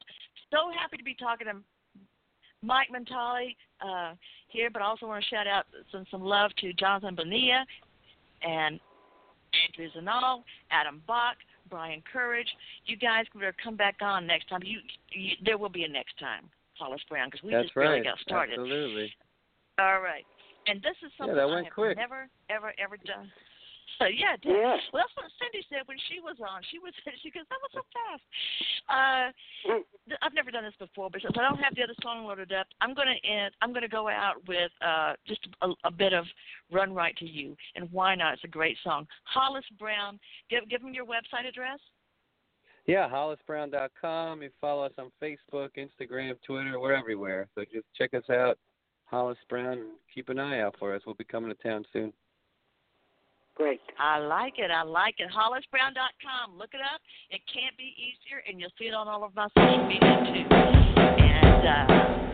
[0.50, 1.54] so happy to be talking to
[2.64, 4.14] Mike Montali uh,
[4.48, 7.64] here, but I also want to shout out some some love to Jonathan Bonilla
[8.42, 8.80] and
[9.54, 11.36] Andrew Zehnal, Adam Bock,
[11.70, 12.48] Brian Courage.
[12.86, 14.60] You guys better come back on next time.
[14.64, 14.78] You,
[15.12, 16.44] you there will be a next time,
[16.78, 17.86] Hollis Brown, because we That's just right.
[17.86, 18.54] barely got started.
[18.54, 19.12] Absolutely.
[19.78, 20.24] All right,
[20.66, 21.96] and this is something that I have quick.
[21.96, 23.30] never ever ever done.
[23.98, 24.56] So yeah, it did.
[24.58, 24.76] Yeah.
[24.92, 26.62] Well, that's what Cindy said when she was on.
[26.70, 26.92] She was
[27.22, 28.24] she goes, "That was so fast."
[28.90, 29.26] Uh,
[30.08, 32.52] th- I've never done this before, but since I don't have the other song loaded
[32.52, 33.54] up, I'm gonna end.
[33.62, 36.26] I'm gonna go out with uh, just a, a bit of
[36.72, 38.34] "Run Right to You" and why not?
[38.34, 39.06] It's a great song.
[39.24, 40.18] Hollis Brown,
[40.50, 41.78] give give them your website address.
[42.86, 44.42] Yeah, hollisbrown.com.
[44.42, 46.78] You follow us on Facebook, Instagram, Twitter.
[46.78, 47.48] We're everywhere.
[47.54, 48.58] So just check us out,
[49.06, 51.02] Hollis Brown, keep an eye out for us.
[51.06, 52.12] We'll be coming to town soon.
[53.56, 53.80] Great.
[54.00, 54.70] I like it.
[54.70, 55.28] I like it.
[55.30, 56.58] HollisBrown.com.
[56.58, 57.00] Look it up.
[57.30, 60.54] It can't be easier, and you'll see it on all of my social media too.
[60.54, 62.33] And uh,